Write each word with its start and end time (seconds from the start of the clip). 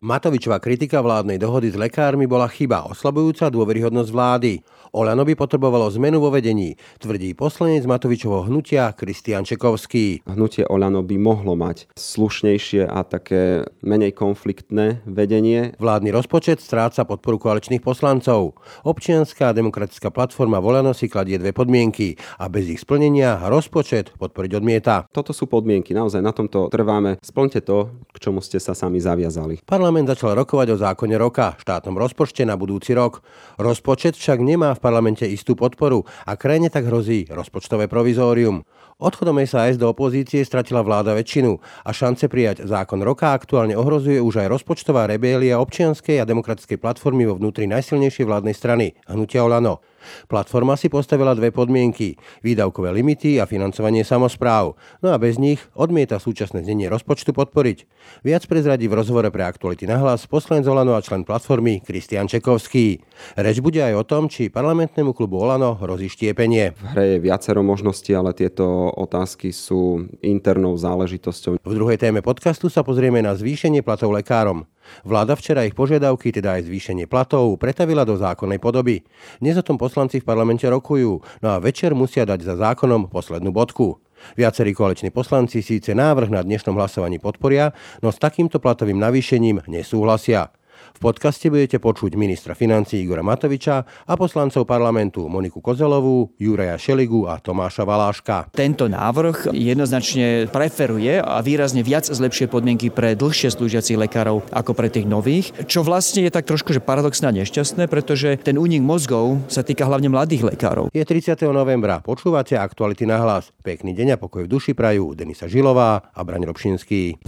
Matovičová 0.00 0.64
kritika 0.64 1.04
vládnej 1.04 1.36
dohody 1.36 1.68
s 1.68 1.76
lekármi 1.76 2.24
bola 2.24 2.48
chyba, 2.48 2.88
oslabujúca 2.88 3.52
dôveryhodnosť 3.52 4.08
vlády. 4.08 4.64
Olano 4.96 5.28
by 5.28 5.36
potrebovalo 5.36 5.92
zmenu 6.00 6.24
vo 6.24 6.32
vedení, 6.32 6.72
tvrdí 6.96 7.36
poslanec 7.36 7.84
Matovičovho 7.84 8.48
hnutia 8.48 8.96
Kristian 8.96 9.44
Čekovský. 9.44 10.24
Hnutie 10.24 10.64
Olano 10.72 11.04
by 11.04 11.20
mohlo 11.20 11.52
mať 11.52 11.92
slušnejšie 12.00 12.88
a 12.88 13.04
také 13.04 13.68
menej 13.84 14.16
konfliktné 14.16 15.04
vedenie. 15.04 15.76
Vládny 15.76 16.16
rozpočet 16.16 16.64
stráca 16.64 17.04
podporu 17.04 17.36
koaličných 17.36 17.84
poslancov. 17.84 18.56
Občianská 18.88 19.52
demokratická 19.52 20.08
platforma 20.08 20.64
Volano 20.64 20.96
si 20.96 21.12
kladie 21.12 21.36
dve 21.36 21.52
podmienky 21.52 22.16
a 22.40 22.48
bez 22.48 22.72
ich 22.72 22.80
splnenia 22.80 23.46
rozpočet 23.52 24.16
podporiť 24.16 24.52
odmieta. 24.56 25.04
Toto 25.12 25.36
sú 25.36 25.44
podmienky, 25.44 25.92
naozaj 25.92 26.24
na 26.24 26.32
tomto 26.32 26.72
trváme. 26.72 27.20
Splňte 27.20 27.60
to, 27.62 27.92
k 28.10 28.16
čomu 28.16 28.40
ste 28.40 28.56
sa 28.56 28.72
sami 28.72 28.96
zaviazali. 28.96 29.60
Parlament 29.62 29.89
začal 29.98 30.38
rokovať 30.38 30.74
o 30.74 30.76
zákone 30.78 31.18
roka, 31.18 31.58
štátnom 31.58 31.98
rozpočte 31.98 32.46
na 32.46 32.54
budúci 32.54 32.94
rok. 32.94 33.26
Rozpočet 33.58 34.14
však 34.14 34.38
nemá 34.38 34.70
v 34.76 34.82
parlamente 34.82 35.26
istú 35.26 35.58
podporu 35.58 36.06
a 36.28 36.38
krajine 36.38 36.70
tak 36.70 36.86
hrozí 36.86 37.26
rozpočtové 37.26 37.90
provizórium. 37.90 38.62
Odchodom 39.00 39.40
SAS 39.48 39.80
do 39.80 39.90
opozície 39.90 40.44
stratila 40.46 40.84
vláda 40.84 41.16
väčšinu 41.16 41.58
a 41.58 41.90
šance 41.90 42.30
prijať 42.30 42.68
zákon 42.68 43.00
roka 43.02 43.34
aktuálne 43.34 43.74
ohrozuje 43.74 44.22
už 44.22 44.44
aj 44.44 44.52
rozpočtová 44.52 45.10
rebélia 45.10 45.58
občianskej 45.58 46.22
a 46.22 46.28
demokratickej 46.28 46.78
platformy 46.78 47.26
vo 47.26 47.40
vnútri 47.40 47.64
najsilnejšej 47.66 48.28
vládnej 48.28 48.54
strany, 48.54 48.92
hnutia 49.08 49.42
Olano. 49.42 49.82
Platforma 50.26 50.74
si 50.76 50.92
postavila 50.92 51.36
dve 51.36 51.50
podmienky. 51.54 52.16
Výdavkové 52.44 52.90
limity 52.92 53.38
a 53.38 53.48
financovanie 53.48 54.04
samozpráv. 54.04 54.74
No 55.04 55.12
a 55.12 55.16
bez 55.20 55.36
nich 55.36 55.60
odmieta 55.72 56.18
súčasné 56.18 56.64
znenie 56.64 56.90
rozpočtu 56.90 57.32
podporiť. 57.32 57.78
Viac 58.26 58.44
prezradí 58.50 58.88
v 58.90 58.96
rozhovore 58.98 59.28
pre 59.30 59.46
aktuality 59.46 59.84
na 59.86 60.00
hlas 60.00 60.26
poslanec 60.26 60.66
Olano 60.66 60.96
a 60.96 61.04
člen 61.04 61.24
platformy 61.24 61.80
Kristian 61.84 62.28
Čekovský. 62.28 63.00
Reč 63.36 63.60
bude 63.60 63.80
aj 63.80 63.94
o 63.96 64.04
tom, 64.04 64.26
či 64.28 64.52
parlamentnému 64.52 65.12
klubu 65.12 65.40
Olano 65.40 65.76
hrozí 65.78 66.08
štiepenie. 66.08 66.76
V 66.76 66.84
hre 66.96 67.04
je 67.16 67.18
viacero 67.22 67.60
možností, 67.60 68.16
ale 68.16 68.32
tieto 68.32 68.90
otázky 68.94 69.52
sú 69.52 70.10
internou 70.24 70.76
záležitosťou. 70.76 71.60
V 71.60 71.74
druhej 71.76 72.00
téme 72.00 72.24
podcastu 72.24 72.72
sa 72.72 72.80
pozrieme 72.80 73.20
na 73.20 73.36
zvýšenie 73.36 73.84
platov 73.84 74.12
lekárom. 74.16 74.64
Vláda 75.02 75.34
včera 75.34 75.64
ich 75.64 75.74
požiadavky, 75.74 76.30
teda 76.30 76.60
aj 76.60 76.68
zvýšenie 76.68 77.08
platov, 77.08 77.56
pretavila 77.56 78.04
do 78.04 78.14
zákonnej 78.14 78.60
podoby. 78.60 79.02
Dnes 79.40 79.56
o 79.56 79.64
tom 79.64 79.80
poslanci 79.80 80.20
v 80.20 80.28
parlamente 80.28 80.68
rokujú, 80.68 81.24
no 81.40 81.48
a 81.48 81.56
večer 81.58 81.96
musia 81.96 82.28
dať 82.28 82.44
za 82.44 82.54
zákonom 82.60 83.08
poslednú 83.08 83.50
bodku. 83.50 83.98
Viacerí 84.36 84.76
koaliční 84.76 85.10
poslanci 85.10 85.64
síce 85.64 85.96
návrh 85.96 86.28
na 86.28 86.44
dnešnom 86.44 86.76
hlasovaní 86.76 87.16
podporia, 87.16 87.72
no 88.04 88.12
s 88.12 88.20
takýmto 88.20 88.60
platovým 88.60 89.00
navýšením 89.00 89.64
nesúhlasia. 89.64 90.52
V 90.96 91.00
podcaste 91.00 91.48
budete 91.48 91.80
počuť 91.80 92.12
ministra 92.16 92.52
financí 92.52 93.00
Igora 93.00 93.24
Matoviča 93.24 93.76
a 94.04 94.12
poslancov 94.18 94.68
parlamentu 94.68 95.24
Moniku 95.32 95.64
Kozelovú, 95.64 96.36
Juraja 96.36 96.76
Šeligu 96.76 97.24
a 97.24 97.40
Tomáša 97.40 97.88
Valáška. 97.88 98.52
Tento 98.52 98.84
návrh 98.84 99.54
jednoznačne 99.54 100.50
preferuje 100.52 101.20
a 101.20 101.40
výrazne 101.40 101.80
viac 101.80 102.04
zlepšie 102.04 102.52
podmienky 102.52 102.92
pre 102.92 103.16
dlhšie 103.16 103.48
slúžiacich 103.54 103.96
lekárov 103.96 104.44
ako 104.52 104.72
pre 104.76 104.92
tých 104.92 105.08
nových, 105.08 105.54
čo 105.64 105.80
vlastne 105.80 106.28
je 106.28 106.34
tak 106.34 106.44
trošku 106.44 106.76
že 106.76 106.84
paradoxné 106.84 107.32
a 107.32 107.36
nešťastné, 107.40 107.88
pretože 107.88 108.36
ten 108.42 108.60
únik 108.60 108.84
mozgov 108.84 109.40
sa 109.48 109.64
týka 109.64 109.88
hlavne 109.88 110.12
mladých 110.12 110.52
lekárov. 110.52 110.92
Je 110.92 111.02
30. 111.02 111.38
novembra, 111.48 112.04
počúvate 112.04 112.58
aktuality 112.58 113.08
na 113.08 113.22
hlas. 113.22 113.48
Pekný 113.64 113.96
deň 113.96 114.14
a 114.14 114.20
pokoj 114.20 114.44
v 114.44 114.52
duši 114.52 114.76
prajú 114.76 115.16
Denisa 115.16 115.48
Žilová 115.48 116.12
a 116.12 116.20
Braň 116.26 116.50
Robšinský. 116.50 117.20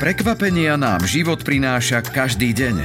Prekvapenia 0.00 0.80
nám 0.80 1.04
život 1.04 1.44
prináša 1.44 2.00
každý 2.00 2.56
deň. 2.56 2.76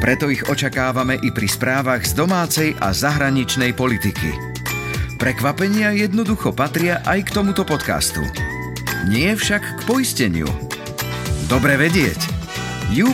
Preto 0.00 0.32
ich 0.32 0.40
očakávame 0.48 1.20
i 1.20 1.28
pri 1.28 1.44
správach 1.44 2.08
z 2.08 2.16
domácej 2.16 2.72
a 2.80 2.96
zahraničnej 2.96 3.76
politiky. 3.76 4.32
Prekvapenia 5.20 5.92
jednoducho 5.92 6.56
patria 6.56 7.04
aj 7.04 7.28
k 7.28 7.36
tomuto 7.36 7.68
podcastu. 7.68 8.24
Nie 9.12 9.36
však 9.36 9.60
k 9.60 9.80
poisteniu. 9.84 10.48
Dobre 11.52 11.76
vedieť. 11.76 12.24
U. 12.96 13.12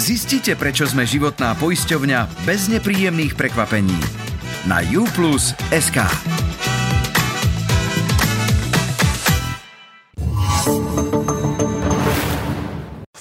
Zistite, 0.00 0.56
prečo 0.56 0.88
sme 0.88 1.04
životná 1.04 1.52
poisťovňa 1.60 2.48
bez 2.48 2.72
nepríjemných 2.72 3.36
prekvapení. 3.36 4.00
Na 4.64 4.80
uplus.sk 4.80 6.00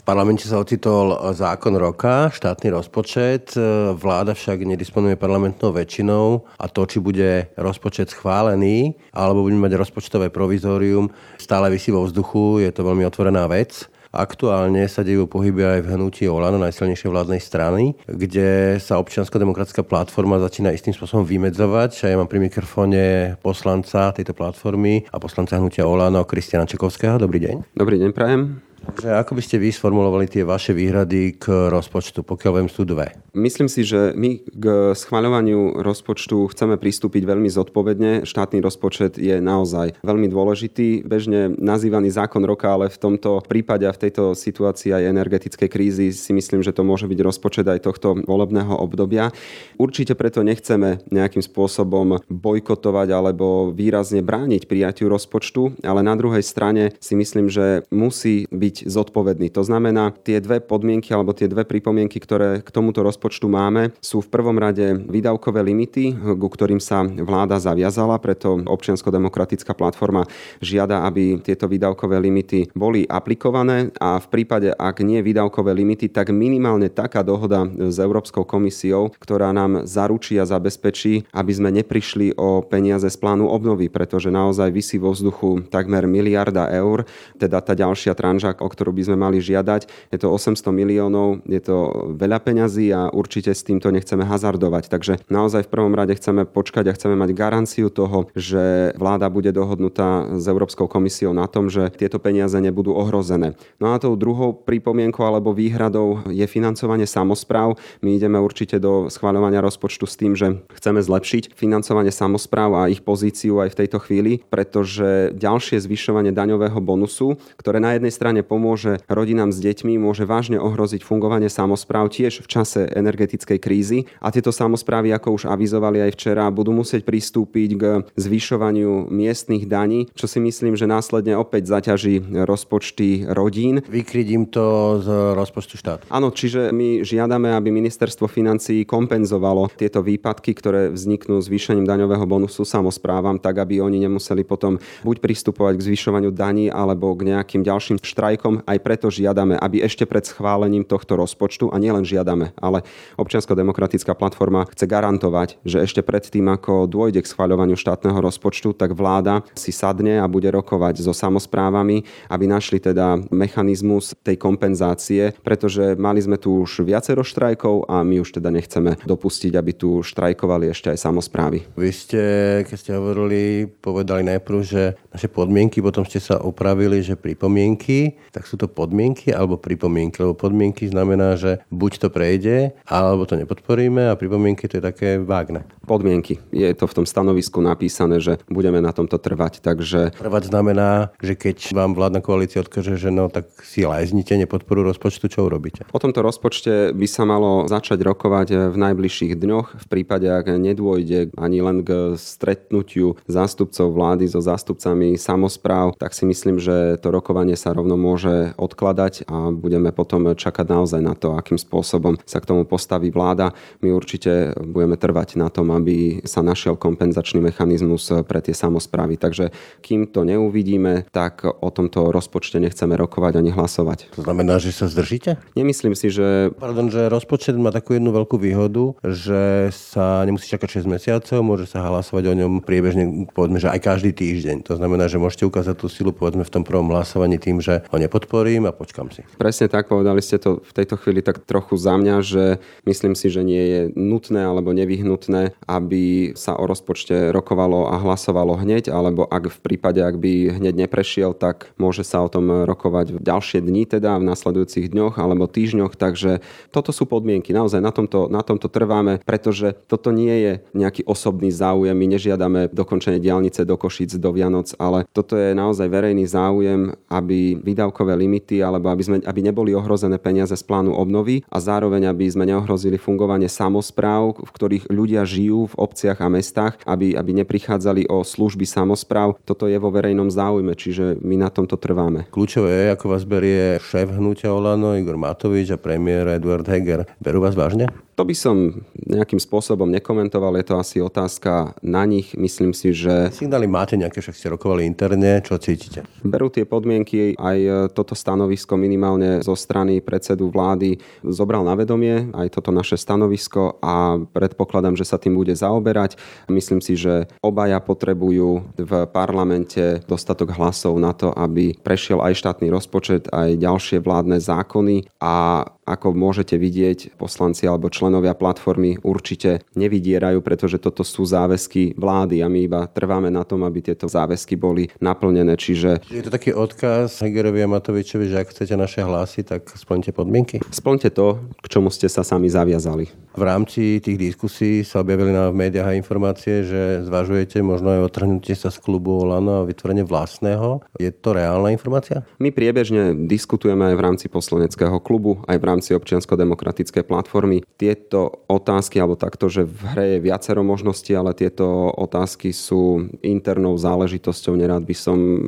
parlamente 0.09 0.49
sa 0.49 0.57
ocitol 0.57 1.13
zákon 1.37 1.77
roka, 1.77 2.33
štátny 2.33 2.73
rozpočet, 2.73 3.53
vláda 3.93 4.33
však 4.33 4.65
nedisponuje 4.65 5.13
parlamentnou 5.13 5.69
väčšinou 5.69 6.49
a 6.57 6.65
to, 6.65 6.81
či 6.89 6.97
bude 6.97 7.53
rozpočet 7.53 8.09
schválený 8.09 8.97
alebo 9.13 9.45
budeme 9.45 9.69
mať 9.69 9.77
rozpočtové 9.77 10.33
provizórium, 10.33 11.13
stále 11.37 11.69
vysí 11.69 11.93
vo 11.93 12.01
vzduchu, 12.09 12.57
je 12.57 12.73
to 12.73 12.81
veľmi 12.81 13.05
otvorená 13.05 13.45
vec. 13.45 13.85
Aktuálne 14.09 14.89
sa 14.89 15.05
dejú 15.05 15.29
pohyby 15.29 15.77
aj 15.77 15.79
v 15.85 15.91
hnutí 15.93 16.25
Olano, 16.25 16.57
najsilnejšej 16.57 17.13
vládnej 17.13 17.37
strany, 17.37 17.93
kde 18.09 18.81
sa 18.81 18.97
občiansko-demokratická 18.97 19.85
platforma 19.85 20.41
začína 20.41 20.73
istým 20.73 20.97
spôsobom 20.97 21.21
vymedzovať. 21.21 22.09
Ja 22.09 22.17
mám 22.17 22.25
pri 22.25 22.41
mikrofóne 22.41 23.37
poslanca 23.45 24.09
tejto 24.09 24.33
platformy 24.33 25.05
a 25.13 25.21
poslanca 25.21 25.61
hnutia 25.61 25.85
Olano 25.85 26.25
Kristiana 26.25 26.65
Čekovského. 26.65 27.21
Dobrý 27.21 27.45
deň. 27.45 27.77
Dobrý 27.77 28.01
deň, 28.01 28.09
prajem. 28.09 28.68
Takže 28.79 29.15
ako 29.15 29.31
by 29.35 29.41
ste 29.43 29.57
vy 29.59 29.69
sformulovali 29.71 30.25
tie 30.27 30.43
vaše 30.43 30.75
výhrady 30.75 31.39
k 31.39 31.71
rozpočtu, 31.71 32.23
pokiaľ 32.23 32.51
viem 32.59 32.69
sú 32.71 32.83
dve? 32.83 33.15
Myslím 33.31 33.71
si, 33.71 33.87
že 33.87 34.11
my 34.17 34.43
k 34.43 34.65
schváľovaniu 34.97 35.79
rozpočtu 35.79 36.49
chceme 36.51 36.75
pristúpiť 36.75 37.23
veľmi 37.23 37.47
zodpovedne. 37.47 38.27
Štátny 38.27 38.59
rozpočet 38.59 39.15
je 39.15 39.39
naozaj 39.39 39.95
veľmi 40.03 40.27
dôležitý, 40.27 41.07
bežne 41.07 41.53
nazývaný 41.55 42.11
zákon 42.11 42.43
roka, 42.43 42.73
ale 42.73 42.91
v 42.91 42.97
tomto 42.99 43.39
prípade 43.45 43.87
a 43.87 43.95
v 43.95 44.09
tejto 44.09 44.35
situácii 44.35 44.91
aj 44.91 45.09
energetickej 45.13 45.69
krízy 45.69 46.07
si 46.11 46.31
myslím, 46.35 46.59
že 46.65 46.75
to 46.75 46.83
môže 46.83 47.07
byť 47.07 47.19
rozpočet 47.21 47.67
aj 47.69 47.85
tohto 47.85 48.19
volebného 48.25 48.75
obdobia. 48.75 49.31
Určite 49.79 50.17
preto 50.17 50.43
nechceme 50.43 50.99
nejakým 51.07 51.45
spôsobom 51.45 52.19
bojkotovať 52.27 53.07
alebo 53.13 53.71
výrazne 53.71 54.25
brániť 54.25 54.67
prijatiu 54.67 55.07
rozpočtu, 55.07 55.79
ale 55.85 56.03
na 56.03 56.17
druhej 56.19 56.43
strane 56.43 56.97
si 56.99 57.15
myslím, 57.15 57.47
že 57.47 57.87
musí 57.93 58.49
byť 58.49 58.68
byť 58.69 58.85
zodpovedný. 58.85 59.49
To 59.57 59.65
znamená, 59.65 60.13
tie 60.21 60.37
dve 60.37 60.61
podmienky 60.61 61.09
alebo 61.09 61.33
tie 61.33 61.49
dve 61.49 61.65
pripomienky, 61.65 62.21
ktoré 62.21 62.61
k 62.61 62.69
tomuto 62.69 63.01
rozpočtu 63.01 63.49
máme, 63.49 63.97
sú 63.97 64.21
v 64.21 64.29
prvom 64.29 64.61
rade 64.61 64.93
výdavkové 65.09 65.65
limity, 65.65 66.13
ku 66.13 66.47
ktorým 66.47 66.77
sa 66.77 67.01
vláda 67.01 67.57
zaviazala, 67.57 68.21
preto 68.21 68.61
občiansko-demokratická 68.61 69.73
platforma 69.73 70.29
žiada, 70.61 71.01
aby 71.09 71.41
tieto 71.41 71.65
výdavkové 71.65 72.21
limity 72.21 72.69
boli 72.77 73.09
aplikované 73.09 73.89
a 73.97 74.21
v 74.21 74.27
prípade, 74.29 74.69
ak 74.69 75.01
nie 75.01 75.25
výdavkové 75.25 75.73
limity, 75.73 76.13
tak 76.13 76.29
minimálne 76.29 76.93
taká 76.93 77.25
dohoda 77.25 77.65
s 77.65 77.97
Európskou 77.97 78.45
komisiou, 78.45 79.09
ktorá 79.17 79.49
nám 79.49 79.89
zaručí 79.89 80.37
a 80.37 80.45
zabezpečí, 80.45 81.25
aby 81.33 81.51
sme 81.51 81.73
neprišli 81.73 82.37
o 82.37 82.61
peniaze 82.61 83.09
z 83.09 83.17
plánu 83.17 83.49
obnovy, 83.49 83.89
pretože 83.89 84.29
naozaj 84.29 84.69
vysí 84.69 85.01
vo 85.01 85.15
vzduchu 85.15 85.65
takmer 85.73 86.05
miliarda 86.05 86.69
eur, 86.69 87.09
teda 87.39 87.63
tá 87.63 87.73
ďalšia 87.73 88.13
tranža, 88.13 88.51
o 88.59 88.67
ktorú 88.67 88.93
by 88.93 89.11
sme 89.11 89.17
mali 89.17 89.39
žiadať. 89.39 90.11
Je 90.13 90.17
to 90.19 90.29
800 90.31 90.69
miliónov, 90.69 91.41
je 91.47 91.61
to 91.63 91.77
veľa 92.15 92.39
peňazí 92.43 92.91
a 92.93 93.09
určite 93.09 93.51
s 93.55 93.65
týmto 93.65 93.89
nechceme 93.89 94.23
hazardovať. 94.23 94.91
Takže 94.91 95.13
naozaj 95.31 95.65
v 95.65 95.71
prvom 95.71 95.95
rade 95.95 96.13
chceme 96.15 96.45
počkať 96.45 96.91
a 96.91 96.95
chceme 96.95 97.15
mať 97.15 97.29
garanciu 97.33 97.87
toho, 97.89 98.27
že 98.35 98.93
vláda 98.99 99.31
bude 99.31 99.49
dohodnutá 99.55 100.37
s 100.37 100.45
Európskou 100.45 100.85
komisiou 100.85 101.31
na 101.31 101.47
tom, 101.49 101.71
že 101.71 101.89
tieto 101.95 102.19
peniaze 102.19 102.55
nebudú 102.59 102.93
ohrozené. 102.93 103.55
No 103.79 103.95
a 103.95 104.01
tou 104.01 104.13
druhou 104.19 104.53
pripomienkou 104.53 105.23
alebo 105.23 105.55
výhradou 105.55 106.23
je 106.27 106.45
financovanie 106.45 107.07
samozpráv. 107.07 107.79
My 108.03 108.15
ideme 108.15 108.37
určite 108.39 108.77
do 108.77 109.07
schváľovania 109.07 109.63
rozpočtu 109.63 110.05
s 110.05 110.15
tým, 110.19 110.33
že 110.35 110.59
chceme 110.75 110.99
zlepšiť 110.99 111.55
financovanie 111.55 112.11
samozpráv 112.11 112.71
a 112.75 112.91
ich 112.91 113.01
pozíciu 113.03 113.59
aj 113.63 113.73
v 113.73 113.79
tejto 113.85 113.97
chvíli, 114.03 114.43
pretože 114.47 115.31
ďalšie 115.35 115.79
zvyšovanie 115.79 116.35
daňového 116.35 116.79
bonusu, 116.83 117.39
ktoré 117.57 117.77
na 117.79 117.95
jednej 117.95 118.13
strane 118.13 118.41
pomôže 118.49 118.97
rodinám 119.05 119.53
s 119.53 119.61
deťmi, 119.61 120.01
môže 120.01 120.25
vážne 120.25 120.57
ohroziť 120.57 121.05
fungovanie 121.05 121.53
samozpráv 121.53 122.09
tiež 122.09 122.41
v 122.41 122.47
čase 122.49 122.89
energetickej 122.89 123.59
krízy. 123.61 124.09
A 124.17 124.33
tieto 124.33 124.49
samozprávy, 124.49 125.13
ako 125.13 125.37
už 125.37 125.43
avizovali 125.45 126.01
aj 126.01 126.17
včera, 126.17 126.49
budú 126.49 126.73
musieť 126.73 127.05
pristúpiť 127.05 127.69
k 127.77 127.83
zvyšovaniu 128.17 129.13
miestnych 129.13 129.69
daní, 129.69 130.09
čo 130.17 130.25
si 130.25 130.41
myslím, 130.41 130.73
že 130.73 130.89
následne 130.89 131.37
opäť 131.37 131.69
zaťaží 131.69 132.25
rozpočty 132.49 133.29
rodín. 133.29 133.85
Vykryť 133.85 134.27
to 134.49 134.65
z 135.03 135.07
rozpočtu 135.35 135.75
štátu. 135.75 136.03
Áno, 136.07 136.31
čiže 136.31 136.71
my 136.71 137.03
žiadame, 137.03 137.51
aby 137.51 137.69
ministerstvo 137.69 138.31
financí 138.31 138.87
kompenzovalo 138.87 139.67
tieto 139.75 139.99
výpadky, 139.99 140.55
ktoré 140.55 140.89
vzniknú 140.89 141.43
zvýšením 141.43 141.83
daňového 141.83 142.23
bonusu 142.23 142.63
samozprávam, 142.63 143.35
tak 143.37 143.59
aby 143.59 143.83
oni 143.83 144.07
nemuseli 144.07 144.47
potom 144.47 144.79
buď 145.03 145.19
pristupovať 145.19 145.75
k 145.75 145.85
zvyšovaniu 145.91 146.31
daní 146.31 146.71
alebo 146.71 147.11
k 147.11 147.35
nejakým 147.35 147.61
ďalším 147.67 147.99
štrajkom. 147.99 148.38
Aj 148.63 148.79
preto 148.79 149.11
žiadame, 149.11 149.59
aby 149.59 149.83
ešte 149.83 150.07
pred 150.07 150.23
schválením 150.23 150.87
tohto 150.87 151.19
rozpočtu, 151.19 151.69
a 151.69 151.77
nielen 151.77 152.07
žiadame, 152.07 152.55
ale 152.57 152.87
občiansko-demokratická 153.19 154.15
platforma 154.15 154.65
chce 154.71 154.85
garantovať, 154.87 155.59
že 155.67 155.83
ešte 155.83 156.01
pred 156.01 156.23
tým, 156.23 156.47
ako 156.49 156.87
dôjde 156.87 157.21
k 157.23 157.31
schváľovaniu 157.31 157.75
štátneho 157.75 158.17
rozpočtu, 158.17 158.73
tak 158.73 158.95
vláda 158.95 159.43
si 159.53 159.75
sadne 159.75 160.23
a 160.23 160.25
bude 160.25 160.47
rokovať 160.49 161.03
so 161.03 161.11
samozprávami, 161.11 162.05
aby 162.31 162.45
našli 162.47 162.79
teda 162.79 163.19
mechanizmus 163.29 164.15
tej 164.23 164.39
kompenzácie, 164.39 165.35
pretože 165.43 165.99
mali 165.99 166.23
sme 166.23 166.39
tu 166.39 166.63
už 166.63 166.87
viacero 166.87 167.21
štrajkov 167.21 167.89
a 167.89 168.01
my 168.01 168.21
už 168.23 168.39
teda 168.39 168.49
nechceme 168.49 168.95
dopustiť, 169.03 169.53
aby 169.57 169.71
tu 169.75 169.99
štrajkovali 170.01 170.71
ešte 170.71 170.93
aj 170.93 170.99
samozprávy. 170.99 171.65
Vy 171.75 171.89
ste, 171.91 172.23
keď 172.65 172.77
ste 172.77 172.91
hovorili, 172.95 173.67
povedali 173.67 174.25
najprv, 174.25 174.59
že 174.61 174.95
naše 175.09 175.27
podmienky, 175.27 175.81
potom 175.81 176.05
ste 176.05 176.21
sa 176.21 176.37
opravili, 176.41 177.01
že 177.01 177.17
pripomienky, 177.17 178.19
tak 178.31 178.45
sú 178.45 178.57
to 178.57 178.69
podmienky 178.69 179.33
alebo 179.33 179.57
pripomienky, 179.57 180.21
lebo 180.21 180.37
podmienky 180.37 180.89
znamená, 180.89 181.35
že 181.35 181.61
buď 181.73 181.91
to 182.03 182.07
prejde, 182.09 182.73
alebo 182.85 183.25
to 183.25 183.37
nepodporíme 183.37 184.09
a 184.09 184.17
pripomienky 184.19 184.69
to 184.69 184.81
je 184.81 184.83
také 184.83 185.09
vágne. 185.21 185.65
Podmienky. 185.85 186.37
Je 186.53 186.69
to 186.77 186.85
v 186.85 187.01
tom 187.01 187.05
stanovisku 187.05 187.61
napísané, 187.61 188.21
že 188.21 188.37
budeme 188.45 188.77
na 188.77 188.93
tomto 188.93 189.17
trvať, 189.17 189.61
takže... 189.65 190.13
Trvať 190.13 190.53
znamená, 190.53 191.09
že 191.17 191.33
keď 191.33 191.73
vám 191.73 191.97
vládna 191.97 192.21
koalícia 192.21 192.61
odkaže, 192.61 192.99
že 192.99 193.09
no 193.09 193.31
tak 193.31 193.49
si 193.65 193.87
lajznite 193.87 194.37
nepodporu 194.37 194.85
rozpočtu, 194.85 195.31
čo 195.31 195.49
urobíte? 195.49 195.87
O 195.89 196.01
tomto 196.01 196.21
rozpočte 196.21 196.93
by 196.93 197.07
sa 197.09 197.25
malo 197.25 197.65
začať 197.65 198.03
rokovať 198.05 198.69
v 198.69 198.77
najbližších 198.77 199.33
dňoch 199.33 199.67
v 199.81 199.85
prípade, 199.89 200.29
ak 200.29 200.51
nedôjde 200.59 201.33
ani 201.39 201.59
len 201.63 201.81
k 201.81 202.13
stretnutiu 202.19 203.15
zástupcov 203.25 203.89
vlády 203.89 204.27
so 204.27 204.43
zástupcami 204.43 205.15
samozpráv, 205.15 205.95
tak 205.95 206.11
si 206.11 206.27
myslím, 206.27 206.59
že 206.59 206.99
to 206.99 207.09
rokovanie 207.09 207.55
sa 207.55 207.71
rovno 207.73 207.95
môže 207.95 208.18
odkladať 208.55 209.27
a 209.29 209.53
budeme 209.53 209.93
potom 209.93 210.33
čakať 210.33 210.65
naozaj 210.65 211.01
na 211.03 211.13
to, 211.13 211.35
akým 211.35 211.59
spôsobom 211.59 212.17
sa 212.25 212.39
k 212.41 212.49
tomu 212.49 212.63
postaví 212.65 213.11
vláda. 213.13 213.51
My 213.83 213.93
určite 213.93 214.55
budeme 214.57 214.95
trvať 214.97 215.37
na 215.37 215.51
tom, 215.51 215.69
aby 215.75 216.23
sa 216.25 216.41
našiel 216.41 216.79
kompenzačný 216.79 217.43
mechanizmus 217.43 218.09
pre 218.25 218.39
tie 218.41 218.55
samozprávy. 218.55 219.19
Takže 219.19 219.51
kým 219.83 220.09
to 220.09 220.23
neuvidíme, 220.25 221.05
tak 221.11 221.43
o 221.45 221.69
tomto 221.69 222.09
rozpočte 222.09 222.57
nechceme 222.57 222.95
rokovať 222.95 223.43
ani 223.43 223.51
hlasovať. 223.53 224.15
To 224.15 224.25
znamená, 224.25 224.57
že 224.57 224.71
sa 224.73 224.87
zdržíte? 224.87 225.37
Nemyslím 225.53 225.93
si, 225.93 226.09
že... 226.09 226.55
Pardon, 226.55 226.87
že 226.87 227.11
rozpočet 227.11 227.59
má 227.59 227.69
takú 227.69 227.93
jednu 227.93 228.15
veľkú 228.15 228.39
výhodu, 228.39 228.95
že 229.03 229.69
sa 229.75 230.23
nemusí 230.23 230.47
čakať 230.47 230.81
6 230.81 230.89
mesiacov, 230.89 231.39
môže 231.43 231.67
sa 231.67 231.83
hlasovať 231.83 232.23
o 232.31 232.33
ňom 232.33 232.53
priebežne, 232.63 233.27
povedzme, 233.35 233.59
že 233.59 233.69
aj 233.69 233.79
každý 233.83 234.15
týždeň. 234.15 234.65
To 234.71 234.79
znamená, 234.79 235.11
že 235.11 235.19
môžete 235.19 235.43
ukázať 235.43 235.75
tú 235.75 235.91
silu, 235.91 236.15
povedzme, 236.15 236.47
v 236.47 236.53
tom 236.53 236.63
prvom 236.63 236.89
hlasovaní 236.89 237.35
tým, 237.35 237.59
že 237.59 237.83
ho 237.85 237.97
nepodporím 237.99 238.65
a 238.65 238.75
počkam 238.75 239.11
si. 239.11 239.27
Presne 239.35 239.67
tak, 239.67 239.91
povedali 239.91 240.23
ste 240.23 240.39
to 240.39 240.63
v 240.63 240.71
tejto 240.71 240.95
chvíli 240.95 241.19
tak 241.19 241.43
trochu 241.43 241.75
za 241.75 241.99
mňa, 241.99 242.15
že 242.23 242.43
myslím 242.87 243.13
si, 243.13 243.27
že 243.27 243.43
nie 243.43 243.63
je 243.63 243.81
nutné 243.93 244.47
alebo 244.47 244.71
nevyhnutné, 244.71 245.59
aby 245.67 246.33
sa 246.39 246.55
o 246.55 246.63
rozpočte 246.63 247.35
rokovalo 247.35 247.91
a 247.91 247.99
hlasovalo 247.99 248.55
hneď, 248.55 248.87
alebo 248.89 249.27
ak 249.27 249.51
v 249.51 249.59
prípade, 249.59 249.99
ak 249.99 250.15
by 250.15 250.55
hneď 250.55 250.87
neprešiel, 250.87 251.35
tak 251.35 251.75
môže 251.75 252.07
sa 252.07 252.23
o 252.23 252.31
tom 252.31 252.63
rokovať 252.63 253.17
v 253.17 253.19
ďalšie 253.19 253.59
dni, 253.59 253.83
teda 253.83 254.15
v 254.17 254.27
nasledujúcich 254.29 254.87
dňoch 254.89 255.19
alebo 255.19 255.49
týždňoch. 255.49 255.99
Takže 255.99 256.39
toto 256.71 256.95
sú 256.95 257.03
podmienky. 257.09 257.51
Naozaj 257.51 257.81
na 257.83 257.91
tomto, 257.91 258.31
na 258.31 258.45
tomto 258.45 258.71
trváme, 258.71 259.19
pretože 259.25 259.75
toto 259.89 260.15
nie 260.15 260.35
je 260.39 260.53
nejaký 260.77 261.03
osobný 261.03 261.51
záujem. 261.51 261.97
My 261.97 262.07
nežiadame 262.07 262.71
dokončenie 262.71 263.19
diálnice 263.19 263.65
do 263.65 263.75
Košic 263.75 264.15
do 264.21 264.29
Vianoc, 264.31 264.71
ale 264.77 265.03
toto 265.11 265.35
je 265.35 265.51
naozaj 265.51 265.89
verejný 265.89 266.29
záujem, 266.29 266.93
aby 267.09 267.57
výdavkové 267.89 268.13
limity 268.13 268.61
alebo 268.61 268.93
aby, 268.93 269.03
sme, 269.03 269.17
aby 269.25 269.39
neboli 269.41 269.73
ohrozené 269.73 270.21
peniaze 270.21 270.53
z 270.53 270.61
plánu 270.61 270.93
obnovy 270.93 271.41
a 271.49 271.57
zároveň, 271.57 272.05
aby 272.05 272.29
sme 272.29 272.45
neohrozili 272.45 273.01
fungovanie 273.01 273.49
samozpráv, 273.49 274.37
v 274.37 274.51
ktorých 274.53 274.85
ľudia 274.93 275.25
žijú 275.25 275.73
v 275.73 275.77
obciach 275.81 276.21
a 276.21 276.29
mestách, 276.29 276.77
aby, 276.85 277.17
aby 277.17 277.33
neprichádzali 277.41 278.05
o 278.13 278.21
služby 278.21 278.69
samozpráv. 278.69 279.41
Toto 279.41 279.65
je 279.65 279.81
vo 279.81 279.89
verejnom 279.89 280.29
záujme, 280.29 280.77
čiže 280.77 281.17
my 281.25 281.41
na 281.41 281.49
tomto 281.49 281.81
trváme. 281.81 282.29
Kľúčové 282.29 282.69
je, 282.69 282.85
ako 282.93 283.05
vás 283.09 283.25
berie 283.25 283.81
šéf 283.81 284.13
hnutia 284.13 284.53
Olano 284.53 284.93
Igor 284.93 285.17
Matovič 285.17 285.73
a 285.73 285.81
premiér 285.81 286.37
Eduard 286.37 286.69
Heger. 286.69 287.09
Berú 287.17 287.41
vás 287.41 287.57
vážne? 287.57 287.89
To 288.19 288.27
by 288.27 288.35
som 288.35 288.83
nejakým 288.99 289.39
spôsobom 289.39 289.87
nekomentoval, 289.95 290.59
je 290.59 290.67
to 290.67 290.75
asi 290.75 290.99
otázka 290.99 291.79
na 291.79 292.03
nich. 292.03 292.35
Myslím 292.35 292.75
si, 292.75 292.91
že... 292.91 293.31
Signály 293.31 293.63
máte 293.63 293.95
nejaké, 293.95 294.19
však 294.19 294.35
ste 294.35 294.51
rokovali 294.51 294.83
interne, 294.83 295.39
čo 295.39 295.55
cítite? 295.55 296.03
Berú 296.19 296.51
tie 296.51 296.67
podmienky, 296.67 297.39
aj 297.39 297.87
toto 297.95 298.19
stanovisko 298.19 298.75
minimálne 298.75 299.39
zo 299.39 299.55
strany 299.55 300.03
predsedu 300.03 300.51
vlády 300.51 300.99
zobral 301.23 301.63
na 301.63 301.79
vedomie, 301.79 302.27
aj 302.35 302.59
toto 302.59 302.75
naše 302.75 302.99
stanovisko 302.99 303.79
a 303.79 304.19
predpokladám, 304.19 304.99
že 304.99 305.07
sa 305.07 305.15
tým 305.15 305.39
bude 305.39 305.55
zaoberať. 305.55 306.19
Myslím 306.51 306.83
si, 306.83 306.99
že 306.99 307.23
obaja 307.39 307.79
potrebujú 307.79 308.75
v 308.75 308.91
parlamente 309.15 310.03
dostatok 310.11 310.59
hlasov 310.59 310.99
na 310.99 311.15
to, 311.15 311.31
aby 311.31 311.71
prešiel 311.87 312.19
aj 312.19 312.35
štátny 312.35 312.67
rozpočet, 312.67 313.31
aj 313.31 313.55
ďalšie 313.55 314.03
vládne 314.03 314.43
zákony 314.43 315.07
a 315.23 315.63
ako 315.89 316.13
môžete 316.13 316.53
vidieť, 316.53 317.17
poslanci 317.17 317.65
alebo 317.65 317.89
členovia 317.89 318.37
platformy 318.37 319.01
určite 319.01 319.65
nevydierajú, 319.73 320.37
pretože 320.45 320.77
toto 320.77 321.01
sú 321.01 321.25
záväzky 321.25 321.97
vlády 321.97 322.45
a 322.45 322.47
my 322.47 322.59
iba 322.69 322.85
trváme 322.85 323.33
na 323.33 323.41
tom, 323.41 323.65
aby 323.65 323.81
tieto 323.81 324.05
záväzky 324.05 324.53
boli 324.53 324.93
naplnené. 325.01 325.57
Čiže... 325.57 326.05
Je 326.13 326.21
to 326.21 326.29
taký 326.29 326.53
odkaz 326.53 327.25
Hegerovi 327.25 327.65
a 327.65 327.67
Matovičovi, 327.67 328.29
že 328.29 328.45
ak 328.45 328.53
chcete 328.53 328.77
naše 328.77 329.01
hlasy, 329.01 329.41
tak 329.41 329.65
splňte 329.73 330.13
podmienky? 330.13 330.61
Splňte 330.69 331.09
to, 331.09 331.41
k 331.65 331.65
čomu 331.65 331.89
ste 331.89 332.05
sa 332.05 332.21
sami 332.21 332.51
zaviazali. 332.51 333.09
V 333.33 333.43
rámci 333.47 334.03
tých 334.03 334.19
diskusí 334.19 334.83
sa 334.83 334.99
objavili 334.99 335.31
na 335.31 335.49
médiách 335.49 335.95
informácie, 335.95 336.67
že 336.67 337.07
zvažujete 337.07 337.63
možno 337.63 337.95
aj 337.95 338.11
otrhnutie 338.11 338.53
sa 338.53 338.67
z 338.67 338.77
klubu 338.83 339.15
Olano 339.15 339.63
a 339.63 339.67
vytvorenie 339.67 340.03
vlastného. 340.03 340.83
Je 340.99 341.07
to 341.09 341.31
reálna 341.31 341.71
informácia? 341.71 342.27
My 342.35 342.51
priebežne 342.51 343.15
diskutujeme 343.25 343.87
aj 343.89 343.95
v 343.95 344.03
rámci 344.03 344.25
poslaneckého 344.27 344.99
klubu, 344.99 345.39
aj 345.47 345.55
v 345.55 345.65
rámci 345.65 345.78
rámci 345.79 345.95
občiansko-demokratickej 345.95 347.07
platformy. 347.07 347.63
Tieto 347.79 348.43
otázky, 348.51 348.99
alebo 348.99 349.15
takto, 349.15 349.47
že 349.47 349.63
v 349.63 349.79
hre 349.95 350.05
je 350.11 350.19
viacero 350.19 350.59
možností, 350.59 351.15
ale 351.15 351.31
tieto 351.31 351.87
otázky 351.95 352.51
sú 352.51 353.07
internou 353.23 353.79
záležitosťou. 353.79 354.59
Nerád 354.59 354.83
by 354.83 354.95
som... 354.99 355.47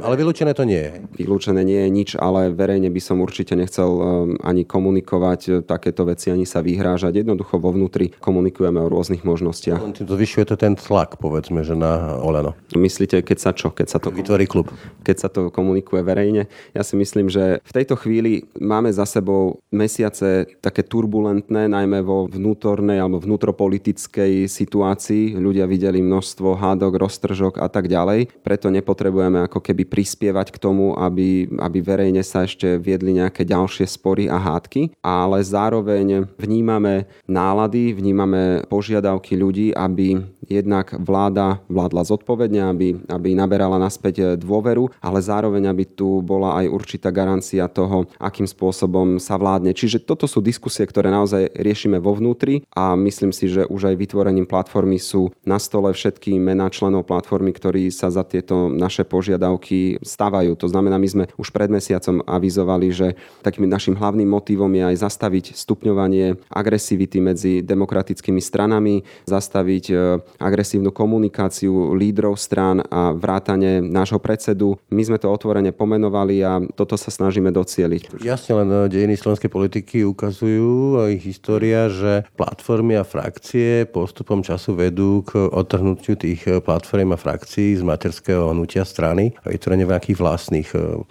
Ale 0.00 0.16
vylúčené 0.16 0.56
to 0.56 0.64
nie 0.64 0.80
je. 0.80 0.92
Vylúčené 1.20 1.60
nie 1.60 1.84
je 1.84 1.90
nič, 1.92 2.08
ale 2.16 2.48
verejne 2.48 2.88
by 2.88 3.00
som 3.04 3.20
určite 3.20 3.52
nechcel 3.52 3.90
um, 3.92 4.00
ani 4.40 4.64
komunikovať 4.64 5.68
takéto 5.68 6.08
veci, 6.08 6.32
ani 6.32 6.48
sa 6.48 6.64
vyhrážať. 6.64 7.20
Jednoducho 7.20 7.60
vo 7.60 7.76
vnútri 7.76 8.16
komunikujeme 8.16 8.80
o 8.80 8.88
rôznych 8.88 9.28
možnostiach. 9.28 10.00
Zvyšuje 10.00 10.48
to 10.48 10.56
ten 10.56 10.72
tlak, 10.72 11.20
povedzme, 11.20 11.60
že 11.60 11.76
na 11.76 12.16
Oleno. 12.24 12.56
Myslíte, 12.72 13.20
keď 13.20 13.36
sa 13.36 13.50
čo? 13.52 13.68
Keď 13.68 13.86
sa 13.92 13.98
to 14.00 14.08
vytvorí 14.08 14.48
klub. 14.48 14.72
Keď 15.04 15.16
sa 15.20 15.28
to 15.28 15.52
komunikuje 15.52 16.00
verejne. 16.00 16.48
Ja 16.72 16.80
si 16.80 16.96
myslím, 16.96 17.28
že 17.28 17.60
v 17.60 17.72
tejto 17.76 17.98
chvíli 17.98 18.48
máme 18.56 18.94
za 18.94 19.04
sebou 19.10 19.49
mesiace 19.72 20.46
také 20.60 20.84
turbulentné, 20.86 21.66
najmä 21.66 22.02
vo 22.04 22.26
vnútornej 22.30 23.00
alebo 23.00 23.22
vnútropolitickej 23.22 24.46
situácii. 24.46 25.34
Ľudia 25.38 25.64
videli 25.66 26.04
množstvo 26.04 26.58
hádok, 26.58 27.00
roztržok 27.00 27.58
a 27.58 27.66
tak 27.70 27.90
ďalej. 27.90 28.30
Preto 28.44 28.68
nepotrebujeme 28.68 29.46
ako 29.46 29.62
keby 29.62 29.88
prispievať 29.88 30.54
k 30.54 30.60
tomu, 30.60 30.94
aby, 30.94 31.50
aby 31.58 31.78
verejne 31.80 32.22
sa 32.22 32.44
ešte 32.44 32.78
viedli 32.78 33.16
nejaké 33.16 33.42
ďalšie 33.42 33.86
spory 33.88 34.30
a 34.30 34.38
hádky, 34.38 34.94
ale 35.00 35.42
zároveň 35.42 36.28
vnímame 36.36 37.08
nálady, 37.26 37.96
vnímame 37.96 38.62
požiadavky 38.68 39.34
ľudí, 39.34 39.72
aby 39.72 40.20
jednak 40.50 40.92
vláda 40.98 41.62
vládla 41.70 42.02
zodpovedne, 42.02 42.60
aby, 42.66 42.88
aby 43.06 43.38
naberala 43.38 43.78
naspäť 43.78 44.34
dôveru, 44.34 44.90
ale 44.98 45.22
zároveň, 45.22 45.70
aby 45.70 45.84
tu 45.86 46.18
bola 46.20 46.58
aj 46.58 46.66
určitá 46.66 47.08
garancia 47.14 47.70
toho, 47.70 48.10
akým 48.18 48.50
spôsobom 48.50 49.22
sa 49.22 49.38
vládne. 49.40 49.72
Čiže 49.72 50.04
toto 50.04 50.28
sú 50.28 50.44
diskusie, 50.44 50.84
ktoré 50.84 51.08
naozaj 51.08 51.56
riešime 51.56 51.96
vo 51.96 52.12
vnútri 52.12 52.68
a 52.76 52.92
myslím 53.00 53.32
si, 53.32 53.48
že 53.48 53.64
už 53.64 53.88
aj 53.88 53.96
vytvorením 53.96 54.44
platformy 54.44 55.00
sú 55.00 55.32
na 55.48 55.56
stole 55.56 55.88
všetky 55.96 56.36
mená 56.36 56.68
členov 56.68 57.08
platformy, 57.08 57.56
ktorí 57.56 57.88
sa 57.88 58.12
za 58.12 58.20
tieto 58.28 58.68
naše 58.68 59.08
požiadavky 59.08 60.02
stávajú. 60.04 60.52
To 60.60 60.68
znamená, 60.68 61.00
my 61.00 61.08
sme 61.08 61.24
už 61.40 61.48
pred 61.54 61.72
mesiacom 61.72 62.20
avizovali, 62.26 62.92
že 62.92 63.06
takým 63.40 63.70
našim 63.70 63.96
hlavným 63.96 64.26
motivom 64.26 64.68
je 64.74 64.84
aj 64.90 64.96
zastaviť 65.06 65.44
stupňovanie 65.54 66.50
agresivity 66.50 67.18
medzi 67.22 67.52
demokratickými 67.62 68.42
stranami, 68.42 69.06
zastaviť 69.30 69.84
e, 69.90 69.94
agresívnu 70.42 70.90
komunikáciu 70.90 71.94
lídrov 71.94 72.34
strán 72.34 72.82
a 72.90 73.14
vrátane 73.14 73.78
nášho 73.78 74.18
predsedu. 74.18 74.74
My 74.90 75.06
sme 75.06 75.22
to 75.22 75.30
otvorene 75.30 75.70
pomenovali 75.70 76.42
a 76.42 76.58
toto 76.74 76.98
sa 76.98 77.14
snažíme 77.14 77.54
docieliť. 77.54 78.18
Jasne, 78.18 78.52
len 78.64 78.68
e, 78.68 78.76
dejiny 78.90 79.14
slovenskej 79.20 79.50
politiky 79.52 80.02
ukazujú 80.08 80.98
ich 81.12 81.22
história, 81.22 81.86
že 81.92 82.26
platformy 82.34 82.96
a 82.96 83.04
frakcie 83.04 83.84
postupom 83.86 84.42
času 84.42 84.74
vedú 84.74 85.22
k 85.22 85.38
odtrhnutiu 85.38 86.16
tých 86.18 86.42
e, 86.48 86.58
platform 86.58 87.14
a 87.14 87.18
frakcií 87.20 87.76
z 87.78 87.84
materského 87.84 88.50
hnutia 88.50 88.82
strany 88.82 89.36
a 89.44 89.52
vytvorenie 89.52 89.86
nejakých 90.00 90.16
vlastných 90.16 90.68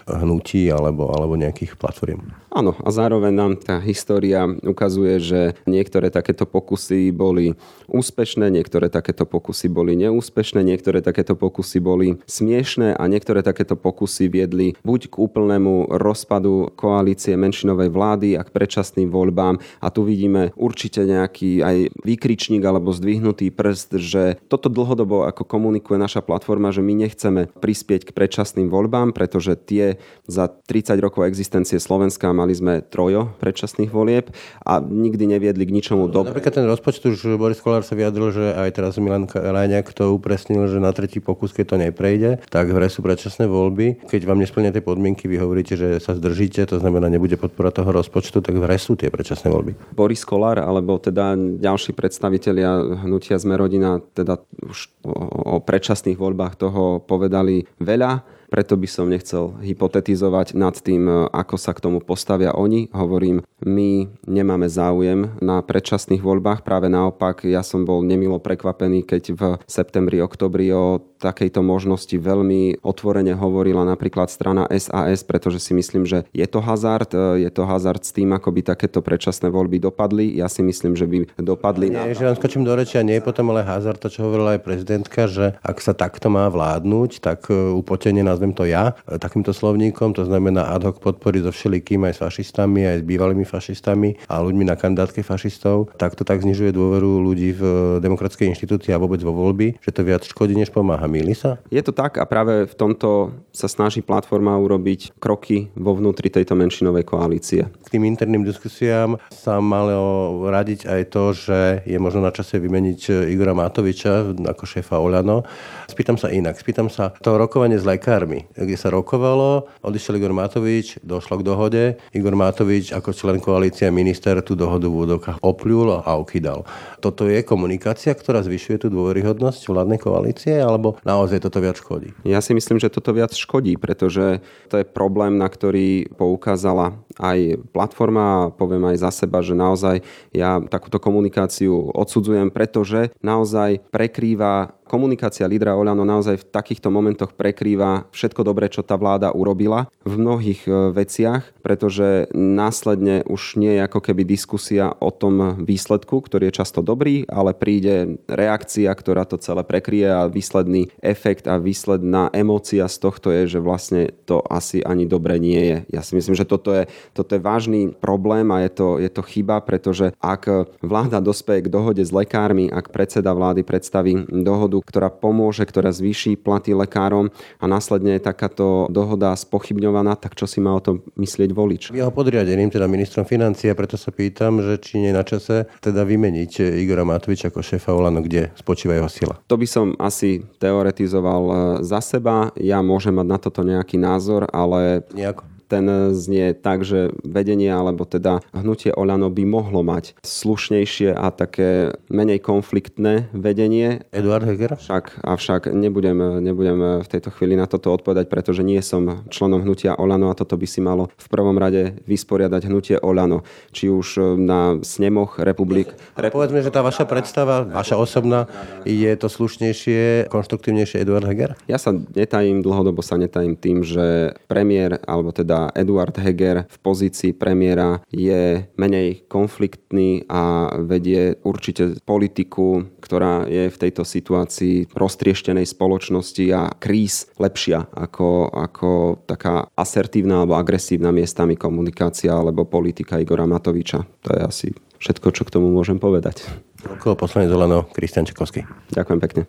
hnutí 0.09 0.73
alebo, 0.73 1.13
alebo 1.13 1.37
nejakých 1.37 1.77
platform. 1.77 2.33
Áno, 2.50 2.74
a 2.82 2.89
zároveň 2.89 3.29
nám 3.29 3.53
tá 3.62 3.77
história 3.77 4.41
ukazuje, 4.65 5.22
že 5.22 5.41
niektoré 5.70 6.10
takéto 6.10 6.50
pokusy 6.50 7.13
boli 7.13 7.53
úspešné, 7.86 8.50
niektoré 8.50 8.89
takéto 8.89 9.29
pokusy 9.29 9.70
boli 9.70 9.94
neúspešné, 9.94 10.65
niektoré 10.65 11.06
takéto 11.06 11.38
pokusy 11.38 11.77
boli 11.77 12.18
smiešné 12.25 12.98
a 12.98 13.03
niektoré 13.06 13.46
takéto 13.46 13.77
pokusy 13.77 14.34
viedli 14.34 14.74
buď 14.82 15.13
k 15.13 15.15
úplnému 15.22 15.94
rozpadu 15.94 16.74
koalície 16.74 17.38
menšinovej 17.38 17.94
vlády 17.94 18.29
a 18.34 18.41
k 18.41 18.50
predčasným 18.50 19.13
voľbám. 19.13 19.62
A 19.77 19.88
tu 19.94 20.01
vidíme 20.01 20.50
určite 20.58 21.06
nejaký 21.06 21.62
aj 21.62 21.77
výkričník 22.01 22.65
alebo 22.65 22.89
zdvihnutý 22.89 23.53
prst, 23.53 24.01
že 24.01 24.41
toto 24.50 24.74
dlhodobo 24.74 25.29
ako 25.29 25.46
komunikuje 25.46 26.01
naša 26.01 26.25
platforma, 26.25 26.74
že 26.74 26.82
my 26.82 26.98
nechceme 26.98 27.46
prispieť 27.62 28.10
k 28.10 28.15
predčasným 28.18 28.74
voľbám, 28.74 29.13
pretože 29.13 29.53
tie 29.53 30.01
za 30.25 30.50
30 30.50 30.98
rokov 30.98 31.29
existencie 31.29 31.77
Slovenska 31.77 32.38
mali 32.39 32.55
sme 32.55 32.79
trojo 32.79 33.36
predčasných 33.43 33.91
volieb 33.91 34.31
a 34.63 34.79
nikdy 34.79 35.27
neviedli 35.27 35.67
k 35.67 35.75
ničomu 35.75 36.08
dobré. 36.08 36.31
Napríklad 36.31 36.55
ten 36.55 36.67
rozpočet 36.67 37.03
už 37.12 37.36
Boris 37.36 37.60
Kolár 37.60 37.84
sa 37.84 38.00
vyjadril, 38.00 38.31
že 38.31 38.55
aj 38.55 38.69
teraz 38.79 38.96
Milan 38.96 39.27
Ráňak 39.27 39.91
to 39.91 40.15
upresnil, 40.15 40.72
že 40.72 40.79
na 40.79 40.96
tretí 40.96 41.19
pokus, 41.19 41.51
keď 41.51 41.65
to 41.67 41.77
neprejde, 41.84 42.39
tak 42.48 42.72
v 42.72 42.77
sú 42.88 43.03
predčasné 43.03 43.46
voľby. 43.46 44.08
Keď 44.08 44.22
vám 44.24 44.39
nesplnia 44.39 44.72
tie 44.72 44.79
podmienky, 44.79 45.27
vy 45.27 45.38
hovoríte, 45.38 45.75
že 45.75 46.00
sa 46.00 46.15
zdržíte, 46.15 46.63
to 46.65 46.79
znamená, 46.79 47.12
nebude 47.12 47.36
podpora 47.36 47.69
toho 47.75 47.91
rozpočtu, 47.91 48.39
tak 48.39 48.55
v 48.55 48.65
sú 48.79 48.96
tie 48.96 49.12
predčasné 49.12 49.51
voľby. 49.51 49.75
Boris 49.91 50.24
Kolár 50.24 50.63
alebo 50.63 50.96
teda 50.98 51.36
ďalší 51.36 51.91
predstavitelia 51.91 53.03
hnutia 53.03 53.36
Sme 53.36 53.60
rodina 53.60 54.00
teda 54.15 54.39
už 54.63 54.88
o, 55.03 55.58
o 55.58 55.62
predčasných 55.62 56.15
voľbách 56.15 56.55
toho 56.55 57.03
povedali 57.03 57.67
veľa 57.84 58.38
preto 58.50 58.75
by 58.75 58.88
som 58.89 59.08
nechcel 59.08 59.56
hypotetizovať 59.62 60.58
nad 60.58 60.75
tým, 60.75 61.06
e, 61.06 61.13
ako 61.29 61.56
sa 61.56 61.72
k 61.77 61.86
tomu 61.86 62.01
postavia 62.01 62.51
oni. 62.58 62.89
Hovorím, 62.91 63.46
my 63.63 64.10
nemáme 64.25 64.65
záujem 64.65 65.38
na 65.39 65.62
predčasných 65.62 66.25
voľbách, 66.25 66.65
práve 66.65 66.89
naopak, 66.89 67.46
ja 67.46 67.62
som 67.62 67.86
bol 67.86 68.01
nemilo 68.01 68.41
prekvapený, 68.41 69.06
keď 69.06 69.24
v 69.38 69.41
septembri, 69.70 70.18
oktobri 70.20 70.74
o 70.74 71.00
takejto 71.20 71.60
možnosti 71.60 72.15
veľmi 72.15 72.79
otvorene 72.82 73.36
hovorila 73.36 73.84
napríklad 73.84 74.32
strana 74.32 74.65
SAS, 74.72 75.22
pretože 75.27 75.60
si 75.60 75.75
myslím, 75.75 76.08
že 76.08 76.24
je 76.32 76.48
to 76.48 76.63
hazard, 76.63 77.12
e, 77.12 77.46
je 77.46 77.51
to 77.51 77.68
hazard 77.68 78.01
s 78.01 78.15
tým, 78.15 78.32
ako 78.34 78.50
by 78.56 78.62
takéto 78.65 79.03
predčasné 79.03 79.51
voľby 79.51 79.77
dopadli. 79.77 80.34
Ja 80.39 80.48
si 80.48 80.63
myslím, 80.63 80.96
že 80.96 81.06
by 81.06 81.38
dopadli 81.38 81.91
nie, 81.91 82.00
na... 82.00 82.15
že 82.15 82.25
vám 82.25 82.39
skočím 82.39 82.63
do 82.63 82.74
rečia, 82.74 83.06
nie 83.06 83.20
je 83.20 83.27
potom 83.27 83.51
ale 83.51 83.68
hazard, 83.68 84.00
to 84.00 84.08
čo 84.08 84.25
hovorila 84.25 84.56
aj 84.58 84.63
prezidentka, 84.63 85.27
že 85.27 85.60
ak 85.60 85.77
sa 85.84 85.91
takto 85.91 86.32
má 86.32 86.48
vládnuť, 86.48 87.20
tak 87.20 87.51
e, 87.51 87.75
upotenie 87.75 88.24
nás 88.24 88.38
nazvem 88.39 88.55
to 88.55 88.63
ja, 88.63 88.96
e, 89.03 89.19
takýmto 89.19 89.51
slovníkom, 89.51 90.15
to 90.15 90.24
znamená 90.24 90.72
ad 90.72 90.88
hoc 90.88 91.03
podpory 91.03 91.43
so 91.43 91.51
všelikým, 91.51 92.08
aj 92.08 92.15
s 92.15 92.24
fašistami, 92.24 92.88
aj 92.88 92.98
s 93.03 93.03
bývalými 93.03 93.43
fašistami 93.43 94.15
a 94.31 94.39
ľuďmi 94.39 94.63
na 94.63 94.79
kandidátke 94.79 95.19
fašistov, 95.27 95.91
tak 96.00 96.15
to 96.15 96.24
tak 96.24 96.39
znižuje 96.39 96.72
dôveru 96.72 97.19
ľudí 97.19 97.51
v 97.51 97.63
demokratické 98.00 98.48
inštitúcii 98.48 98.96
a 98.96 99.01
vôbec 99.01 99.19
vo 99.19 99.36
voľby, 99.36 99.75
že 99.84 99.91
to 99.91 100.08
viac 100.08 100.24
škodí, 100.24 100.55
než 100.55 100.72
pomáha. 100.72 101.12
Milí 101.12 101.36
sa? 101.36 101.60
Je 101.67 101.84
to 101.84 101.91
tak 101.91 102.15
a 102.15 102.24
práve 102.24 102.63
v 102.63 102.75
tomto 102.79 103.36
sa 103.51 103.67
snaží 103.67 104.00
platforma 104.00 104.55
urobiť 104.55 105.19
kroky 105.19 105.67
vo 105.75 105.98
vnútri 106.00 106.31
tejto 106.31 106.55
menšinovej 106.55 107.03
koalície. 107.03 107.67
K 107.67 107.88
tým 107.91 108.08
interným 108.08 108.48
diskusiám 108.48 109.19
sa 109.34 109.60
malo 109.60 110.39
radiť 110.48 110.88
aj 110.88 111.01
to, 111.12 111.24
že 111.36 111.60
je 111.84 111.98
možno 112.00 112.24
na 112.24 112.31
čase 112.31 112.62
vymeniť 112.62 113.27
Igora 113.27 113.58
Matoviča 113.58 114.31
ako 114.31 114.63
šéfa 114.63 115.01
Oľano. 115.01 115.43
Spýtam 115.89 116.15
sa 116.22 116.29
inak. 116.29 116.55
Spýtam 116.62 116.88
sa 116.88 117.10
to 117.17 117.36
rokovanie 117.41 117.81
s 117.81 117.89
lekármi 117.89 118.28
firmy, 118.29 118.45
kde 118.53 118.77
sa 118.77 118.93
rokovalo, 118.93 119.65
odišiel 119.81 120.21
Igor 120.21 120.38
Matovič, 120.38 121.01
došlo 121.01 121.41
k 121.41 121.43
dohode. 121.45 121.83
Igor 122.13 122.38
Matovič 122.38 122.93
ako 122.93 123.09
člen 123.09 123.41
koalície 123.41 123.89
minister 123.89 124.38
tú 124.45 124.53
dohodu 124.53 124.86
v 124.86 125.09
údokách 125.09 125.41
opľul 125.41 126.05
a 126.05 126.12
ukydal. 126.21 126.69
Toto 127.01 127.25
je 127.25 127.41
komunikácia, 127.41 128.13
ktorá 128.13 128.45
zvyšuje 128.45 128.86
tú 128.86 128.88
dôveryhodnosť 128.93 129.65
vládnej 129.65 129.98
koalície, 129.98 130.62
alebo 130.62 131.01
naozaj 131.01 131.41
toto 131.41 131.57
viac 131.57 131.81
škodí? 131.81 132.13
Ja 132.21 132.38
si 132.45 132.53
myslím, 132.53 132.77
že 132.77 132.93
toto 132.93 133.17
viac 133.17 133.33
škodí, 133.33 133.74
pretože 133.81 134.45
to 134.69 134.77
je 134.77 134.86
problém, 134.86 135.41
na 135.41 135.50
ktorý 135.50 136.13
poukázala 136.13 137.01
aj 137.17 137.59
platforma 137.74 138.53
poviem 138.55 138.93
aj 138.93 139.09
za 139.09 139.12
seba, 139.25 139.43
že 139.43 139.57
naozaj 139.57 140.05
ja 140.31 140.62
takúto 140.69 141.01
komunikáciu 141.01 141.91
odsudzujem, 141.91 142.48
pretože 142.53 143.12
naozaj 143.19 143.83
prekrýva 143.91 144.78
komunikácia 144.89 145.46
lídra 145.46 145.77
Oľano 145.77 146.01
naozaj 146.01 146.41
v 146.41 146.50
takýchto 146.50 146.89
momentoch 146.89 147.38
prekrýva 147.38 148.10
všetko 148.10 148.41
dobré, 148.41 148.74
čo 148.74 148.81
tá 148.81 148.98
vláda 148.98 149.29
urobila 149.29 149.86
v 150.01 150.17
mnohých 150.17 150.65
e, 150.65 150.89
veciach, 150.89 151.62
pretože 151.62 152.25
následne 152.34 153.22
už 153.29 153.62
nie 153.62 153.77
je 153.77 153.86
ako 153.86 154.01
keby 154.01 154.25
diskusia 154.25 154.89
o 154.98 155.13
tom 155.13 155.62
výsledku, 155.62 156.25
ktorý 156.25 156.50
je 156.50 156.58
často 156.65 156.81
dobrý, 156.81 157.29
ale 157.29 157.53
príde 157.53 158.17
reakcia, 158.25 158.89
ktorá 158.89 159.29
to 159.29 159.38
celé 159.38 159.62
prekrie 159.62 160.10
a 160.10 160.25
výsledný 160.25 160.89
efekt 161.05 161.46
a 161.46 161.62
výsledná 161.62 162.34
emócia 162.34 162.89
z 162.89 162.98
tohto 162.98 163.29
je, 163.29 163.46
že 163.46 163.60
vlastne 163.62 164.10
to 164.25 164.41
asi 164.50 164.81
ani 164.81 165.05
dobre 165.05 165.38
nie 165.38 165.62
je. 165.62 165.77
Ja 165.93 166.01
si 166.01 166.17
myslím, 166.17 166.34
že 166.34 166.50
toto 166.50 166.74
je, 166.74 166.89
toto 167.13 167.38
je 167.38 167.41
vážny 167.43 167.93
problém 167.93 168.50
a 168.50 168.65
je 168.65 168.72
to, 168.74 168.88
je 168.98 169.12
to 169.13 169.22
chyba, 169.22 169.62
pretože 169.62 170.15
ak 170.17 170.74
vláda 170.81 171.22
dospeje 171.22 171.67
k 171.67 171.72
dohode 171.72 172.01
s 172.01 172.10
lekármi, 172.10 172.72
ak 172.72 172.89
predseda 172.89 173.36
vlády 173.36 173.62
predstaví 173.62 174.25
dohodu, 174.25 174.78
ktorá 174.81 175.12
pomôže, 175.13 175.63
ktorá 175.67 175.91
zvýši 175.91 176.39
platy 176.39 176.74
lekárom 176.74 177.29
a 177.59 177.65
následne 177.65 178.17
je 178.17 178.25
takáto 178.25 178.88
dohoda 178.89 179.36
spochybňovaná, 179.36 180.15
tak 180.15 180.36
čo 180.36 180.48
si 180.48 180.63
má 180.63 180.74
o 180.74 180.81
tom 180.81 181.03
myslieť 181.19 181.50
volič? 181.53 181.83
Jeho 181.91 182.13
podriadeným, 182.13 182.71
teda 182.71 182.89
ministrom 182.89 183.24
financií, 183.24 183.69
a 183.69 183.77
preto 183.77 184.00
sa 184.00 184.09
pýtam, 184.09 184.63
že 184.63 184.81
či 184.81 185.03
nie 185.03 185.12
na 185.13 185.21
čase 185.24 185.69
teda 185.83 186.03
vymeniť 186.07 186.81
Igora 186.81 187.05
Matoviča 187.05 187.51
ako 187.51 187.59
šéfa 187.62 187.91
Olano, 187.93 188.24
kde 188.24 188.55
spočíva 188.55 188.98
jeho 188.98 189.09
sila. 189.12 189.33
To 189.45 189.55
by 189.59 189.67
som 189.67 189.93
asi 190.00 190.41
teoretizoval 190.57 191.43
e, 191.43 191.53
za 191.86 192.00
seba. 192.00 192.50
Ja 192.57 192.79
môžem 192.79 193.15
mať 193.15 193.27
na 193.27 193.38
toto 193.38 193.62
nejaký 193.62 194.00
názor, 194.00 194.48
ale... 194.50 195.03
Nejako 195.13 195.58
ten 195.69 196.11
znie 196.17 196.57
tak, 196.57 196.81
že 196.81 197.13
vedenie 197.21 197.69
alebo 197.69 198.09
teda 198.09 198.41
hnutie 198.51 198.89
Oľano 198.89 199.29
by 199.29 199.43
mohlo 199.45 199.85
mať 199.85 200.17
slušnejšie 200.25 201.13
a 201.13 201.29
také 201.29 201.93
menej 202.09 202.41
konfliktné 202.41 203.29
vedenie. 203.31 204.01
Eduard 204.09 204.49
Heger? 204.49 204.81
Však, 204.81 205.21
avšak 205.21 205.69
nebudem, 205.69 206.41
nebudem 206.41 207.05
v 207.05 207.07
tejto 207.07 207.29
chvíli 207.29 207.53
na 207.53 207.69
toto 207.69 207.93
odpovedať, 207.93 208.25
pretože 208.25 208.65
nie 208.65 208.81
som 208.81 209.21
členom 209.29 209.61
hnutia 209.61 209.93
Oľano 209.93 210.33
a 210.33 210.38
toto 210.38 210.57
by 210.57 210.65
si 210.65 210.81
malo 210.81 211.13
v 211.13 211.27
prvom 211.29 211.55
rade 211.61 212.01
vysporiadať 212.09 212.61
hnutie 212.65 212.95
Oľano. 212.97 213.45
Či 213.69 213.93
už 213.93 214.07
na 214.41 214.81
snemoch 214.81 215.38
republik. 215.38 215.93
Rep... 216.17 216.33
Povedzme, 216.33 216.65
že 216.65 216.73
tá 216.73 216.81
vaša 216.81 217.05
predstava, 217.05 217.67
vaša 217.67 217.99
osobná, 217.99 218.49
je 218.88 219.11
to 219.19 219.27
slušnejšie, 219.29 220.31
konštruktívnejšie 220.33 221.03
Eduard 221.03 221.27
Heger? 221.27 221.59
Ja 221.67 221.77
sa 221.77 221.93
netajím, 221.93 222.63
dlhodobo 222.63 223.03
sa 223.03 223.19
netajím 223.19 223.59
tým, 223.59 223.83
že 223.83 224.33
premiér, 224.47 225.03
alebo 225.03 225.35
teda 225.35 225.58
Eduard 225.75 226.15
Heger 226.15 226.63
v 226.71 226.77
pozícii 226.79 227.35
premiéra 227.35 227.99
je 228.07 228.63
menej 228.79 229.27
konfliktný 229.27 230.23
a 230.31 230.71
vedie 230.79 231.35
určite 231.43 231.99
politiku, 232.07 232.87
ktorá 233.03 233.43
je 233.49 233.67
v 233.67 233.77
tejto 233.77 234.07
situácii 234.07 234.95
roztrieštenej 234.95 235.67
spoločnosti 235.67 236.45
a 236.55 236.71
kríz 236.79 237.27
lepšia 237.35 237.91
ako, 237.91 238.47
ako 238.47 238.89
taká 239.27 239.67
asertívna 239.75 240.43
alebo 240.43 240.55
agresívna 240.55 241.11
miestami 241.11 241.59
komunikácia 241.59 242.31
alebo 242.31 242.63
politika 242.63 243.19
Igora 243.19 243.43
Matoviča. 243.43 244.05
To 244.23 244.29
je 244.31 244.41
asi 244.41 244.67
všetko, 244.99 245.27
čo 245.31 245.43
k 245.47 245.53
tomu 245.55 245.71
môžem 245.71 245.97
povedať. 245.97 246.43
Okolo 246.85 247.15
poslanec 247.15 247.51
Zolano, 247.51 247.87
Kristian 247.91 248.27
Čekovský. 248.27 248.63
Ďakujem 248.95 249.19
pekne. 249.19 249.41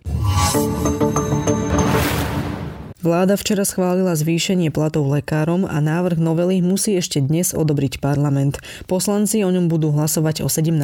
Vláda 3.00 3.32
včera 3.40 3.64
schválila 3.64 4.12
zvýšenie 4.12 4.68
platov 4.68 5.08
lekárom 5.08 5.64
a 5.64 5.80
návrh 5.80 6.20
novely 6.20 6.60
musí 6.60 7.00
ešte 7.00 7.24
dnes 7.24 7.56
odobriť 7.56 7.96
parlament. 7.96 8.60
Poslanci 8.84 9.40
o 9.40 9.48
ňom 9.48 9.72
budú 9.72 9.88
hlasovať 9.88 10.44
o 10.44 10.52
17. 10.52 10.76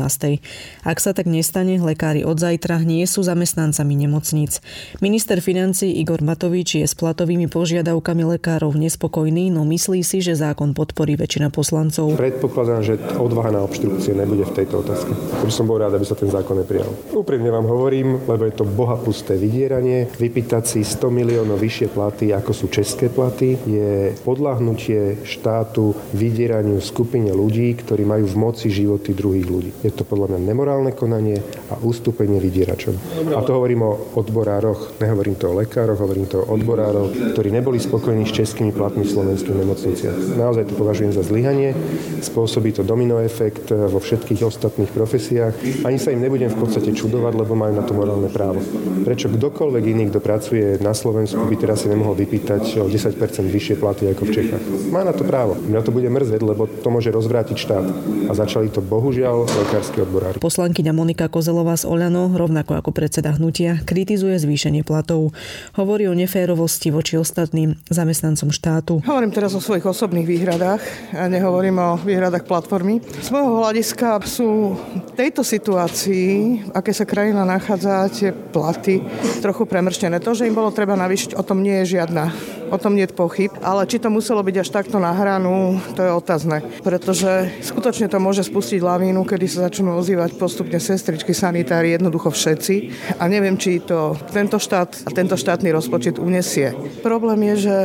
Ak 0.80 0.96
sa 0.96 1.12
tak 1.12 1.28
nestane, 1.28 1.76
lekári 1.76 2.24
od 2.24 2.40
zajtra 2.40 2.80
nie 2.80 3.04
sú 3.04 3.20
zamestnancami 3.20 3.92
nemocníc. 4.00 4.64
Minister 5.04 5.44
financí 5.44 5.92
Igor 5.92 6.24
Matovič 6.24 6.80
je 6.80 6.88
s 6.88 6.96
platovými 6.96 7.52
požiadavkami 7.52 8.40
lekárov 8.40 8.72
nespokojný, 8.72 9.52
no 9.52 9.68
myslí 9.68 10.00
si, 10.00 10.24
že 10.24 10.40
zákon 10.40 10.72
podporí 10.72 11.20
väčšina 11.20 11.52
poslancov. 11.52 12.16
Predpokladám, 12.16 12.80
že 12.80 12.96
odvaha 13.20 13.52
na 13.52 13.60
obštrukcie 13.60 14.16
nebude 14.16 14.48
v 14.48 14.56
tejto 14.56 14.80
otázke. 14.80 15.12
By 15.44 15.52
som 15.52 15.68
bol 15.68 15.84
rád, 15.84 15.92
aby 15.92 16.08
sa 16.08 16.16
ten 16.16 16.32
zákon 16.32 16.64
neprijal. 16.64 16.88
Úprimne 17.12 17.52
vám 17.52 17.68
hovorím, 17.68 18.24
lebo 18.24 18.48
je 18.48 18.56
to 18.56 18.64
bohapusté 18.64 19.36
vydieranie, 19.36 20.08
vypýtať 20.16 20.64
si 20.64 20.80
100 20.80 21.12
miliónov 21.12 21.60
vyššie 21.60 21.92
platy 21.92 22.05
platy, 22.06 22.30
ako 22.30 22.52
sú 22.54 22.66
české 22.70 23.10
platy, 23.10 23.58
je 23.66 24.14
podľahnutie 24.22 25.26
štátu 25.26 25.90
vydieraniu 26.14 26.78
skupine 26.78 27.34
ľudí, 27.34 27.74
ktorí 27.74 28.06
majú 28.06 28.30
v 28.30 28.36
moci 28.38 28.70
životy 28.70 29.10
druhých 29.10 29.50
ľudí. 29.50 29.70
Je 29.82 29.90
to 29.90 30.06
podľa 30.06 30.38
mňa 30.38 30.40
nemorálne 30.46 30.94
konanie 30.94 31.42
a 31.66 31.82
ústupenie 31.82 32.38
vydieračom. 32.38 32.94
A 33.34 33.42
to 33.42 33.58
hovorím 33.58 33.82
o 33.82 34.14
odborároch, 34.14 34.94
nehovorím 35.02 35.34
to 35.34 35.50
o 35.50 35.58
lekároch, 35.58 35.98
hovorím 35.98 36.30
to 36.30 36.46
o 36.46 36.54
odborároch, 36.54 37.10
ktorí 37.34 37.50
neboli 37.50 37.82
spokojní 37.82 38.22
s 38.22 38.38
českými 38.38 38.70
platmi 38.70 39.02
v 39.02 39.10
slovenských 39.10 39.58
nemocniciach. 39.66 40.38
Naozaj 40.38 40.70
to 40.70 40.78
považujem 40.78 41.10
za 41.10 41.26
zlyhanie, 41.26 41.74
spôsobí 42.22 42.70
to 42.70 42.86
domino 42.86 43.18
efekt 43.18 43.74
vo 43.74 43.98
všetkých 43.98 44.46
ostatných 44.46 44.94
profesiách. 44.94 45.82
Ani 45.82 45.98
sa 45.98 46.14
im 46.14 46.22
nebudem 46.22 46.54
v 46.54 46.62
podstate 46.62 46.94
čudovať, 46.94 47.34
lebo 47.34 47.58
majú 47.58 47.74
na 47.74 47.82
to 47.82 47.98
morálne 47.98 48.30
právo. 48.30 48.62
Prečo 49.02 49.26
kdokoľvek 49.26 49.84
iný, 49.90 50.14
kto 50.14 50.22
pracuje 50.22 50.78
na 50.78 50.94
Slovensku, 50.94 51.42
by 51.42 51.56
teraz 51.58 51.82
si 51.82 51.88
nemohol 51.96 52.12
vypýtať 52.12 52.84
o 52.84 52.92
10% 52.92 53.16
vyššie 53.48 53.80
platy 53.80 54.12
ako 54.12 54.28
v 54.28 54.30
Čechách. 54.36 54.62
Má 54.92 55.00
na 55.00 55.16
to 55.16 55.24
právo. 55.24 55.56
Mňa 55.56 55.80
to 55.80 55.88
bude 55.88 56.04
mrzieť, 56.12 56.44
lebo 56.44 56.68
to 56.68 56.88
môže 56.92 57.08
rozvrátiť 57.08 57.56
štát. 57.56 57.86
A 58.28 58.32
začali 58.36 58.68
to 58.68 58.84
bohužiaľ 58.84 59.48
lekársky 59.48 60.04
odborári. 60.04 60.36
Poslankyňa 60.36 60.92
Monika 60.92 61.32
Kozelová 61.32 61.72
z 61.80 61.88
Oľano, 61.88 62.36
rovnako 62.36 62.76
ako 62.76 62.92
predseda 62.92 63.32
hnutia, 63.32 63.80
kritizuje 63.80 64.36
zvýšenie 64.36 64.84
platov. 64.84 65.32
Hovorí 65.72 66.04
o 66.04 66.12
neférovosti 66.12 66.92
voči 66.92 67.16
ostatným 67.16 67.80
zamestnancom 67.88 68.52
štátu. 68.52 69.00
Hovorím 69.08 69.32
teraz 69.32 69.56
o 69.56 69.64
svojich 69.64 69.88
osobných 69.88 70.28
výhradách 70.28 70.82
a 71.16 71.32
nehovorím 71.32 71.80
o 71.80 71.90
výhradách 71.96 72.44
platformy. 72.44 73.00
Z 73.00 73.32
môjho 73.32 73.64
hľadiska 73.64 74.20
sú 74.28 74.76
v 74.76 75.12
tejto 75.16 75.40
situácii, 75.40 76.60
aké 76.76 76.92
sa 76.92 77.08
krajina 77.08 77.48
nachádza, 77.48 78.12
tie 78.12 78.30
platy 78.34 79.00
trochu 79.40 79.64
premrštené. 79.64 80.20
To, 80.20 80.34
že 80.34 80.44
im 80.44 80.58
bolo 80.58 80.74
treba 80.74 80.98
navýšiť, 80.98 81.38
o 81.38 81.46
tom 81.46 81.62
nie 81.62 81.85
je 81.85 81.85
žiadna. 81.86 82.34
O 82.66 82.76
tom 82.82 82.98
nie 82.98 83.06
je 83.06 83.14
pochyb. 83.14 83.54
Ale 83.62 83.86
či 83.86 84.02
to 84.02 84.10
muselo 84.10 84.42
byť 84.42 84.56
až 84.58 84.68
takto 84.74 84.98
na 84.98 85.14
hranu, 85.14 85.78
to 85.94 86.02
je 86.02 86.10
otázne. 86.10 86.66
Pretože 86.82 87.62
skutočne 87.62 88.10
to 88.10 88.18
môže 88.18 88.42
spustiť 88.42 88.82
lavínu, 88.82 89.22
kedy 89.22 89.46
sa 89.46 89.70
začnú 89.70 89.94
ozývať 89.94 90.34
postupne 90.34 90.82
sestričky, 90.82 91.30
sanitári, 91.30 91.94
jednoducho 91.94 92.34
všetci. 92.34 92.74
A 93.22 93.30
neviem, 93.30 93.54
či 93.54 93.78
to 93.78 94.18
tento 94.34 94.58
štát 94.58 95.06
a 95.06 95.10
tento 95.14 95.38
štátny 95.38 95.70
rozpočet 95.70 96.18
unesie. 96.18 96.74
Problém 97.06 97.54
je, 97.54 97.70
že 97.70 97.76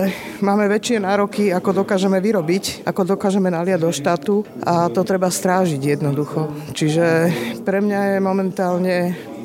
máme 0.42 0.66
väčšie 0.66 0.98
nároky, 0.98 1.54
ako 1.54 1.86
dokážeme 1.86 2.18
vyrobiť, 2.18 2.82
ako 2.90 3.16
dokážeme 3.16 3.54
naliať 3.54 3.80
do 3.80 3.92
štátu 3.94 4.36
a 4.66 4.90
to 4.90 5.06
treba 5.06 5.30
strážiť 5.30 5.82
jednoducho. 5.98 6.50
Čiže 6.74 7.30
pre 7.62 7.86
mňa 7.86 8.18
je 8.18 8.20
momentálne 8.20 8.96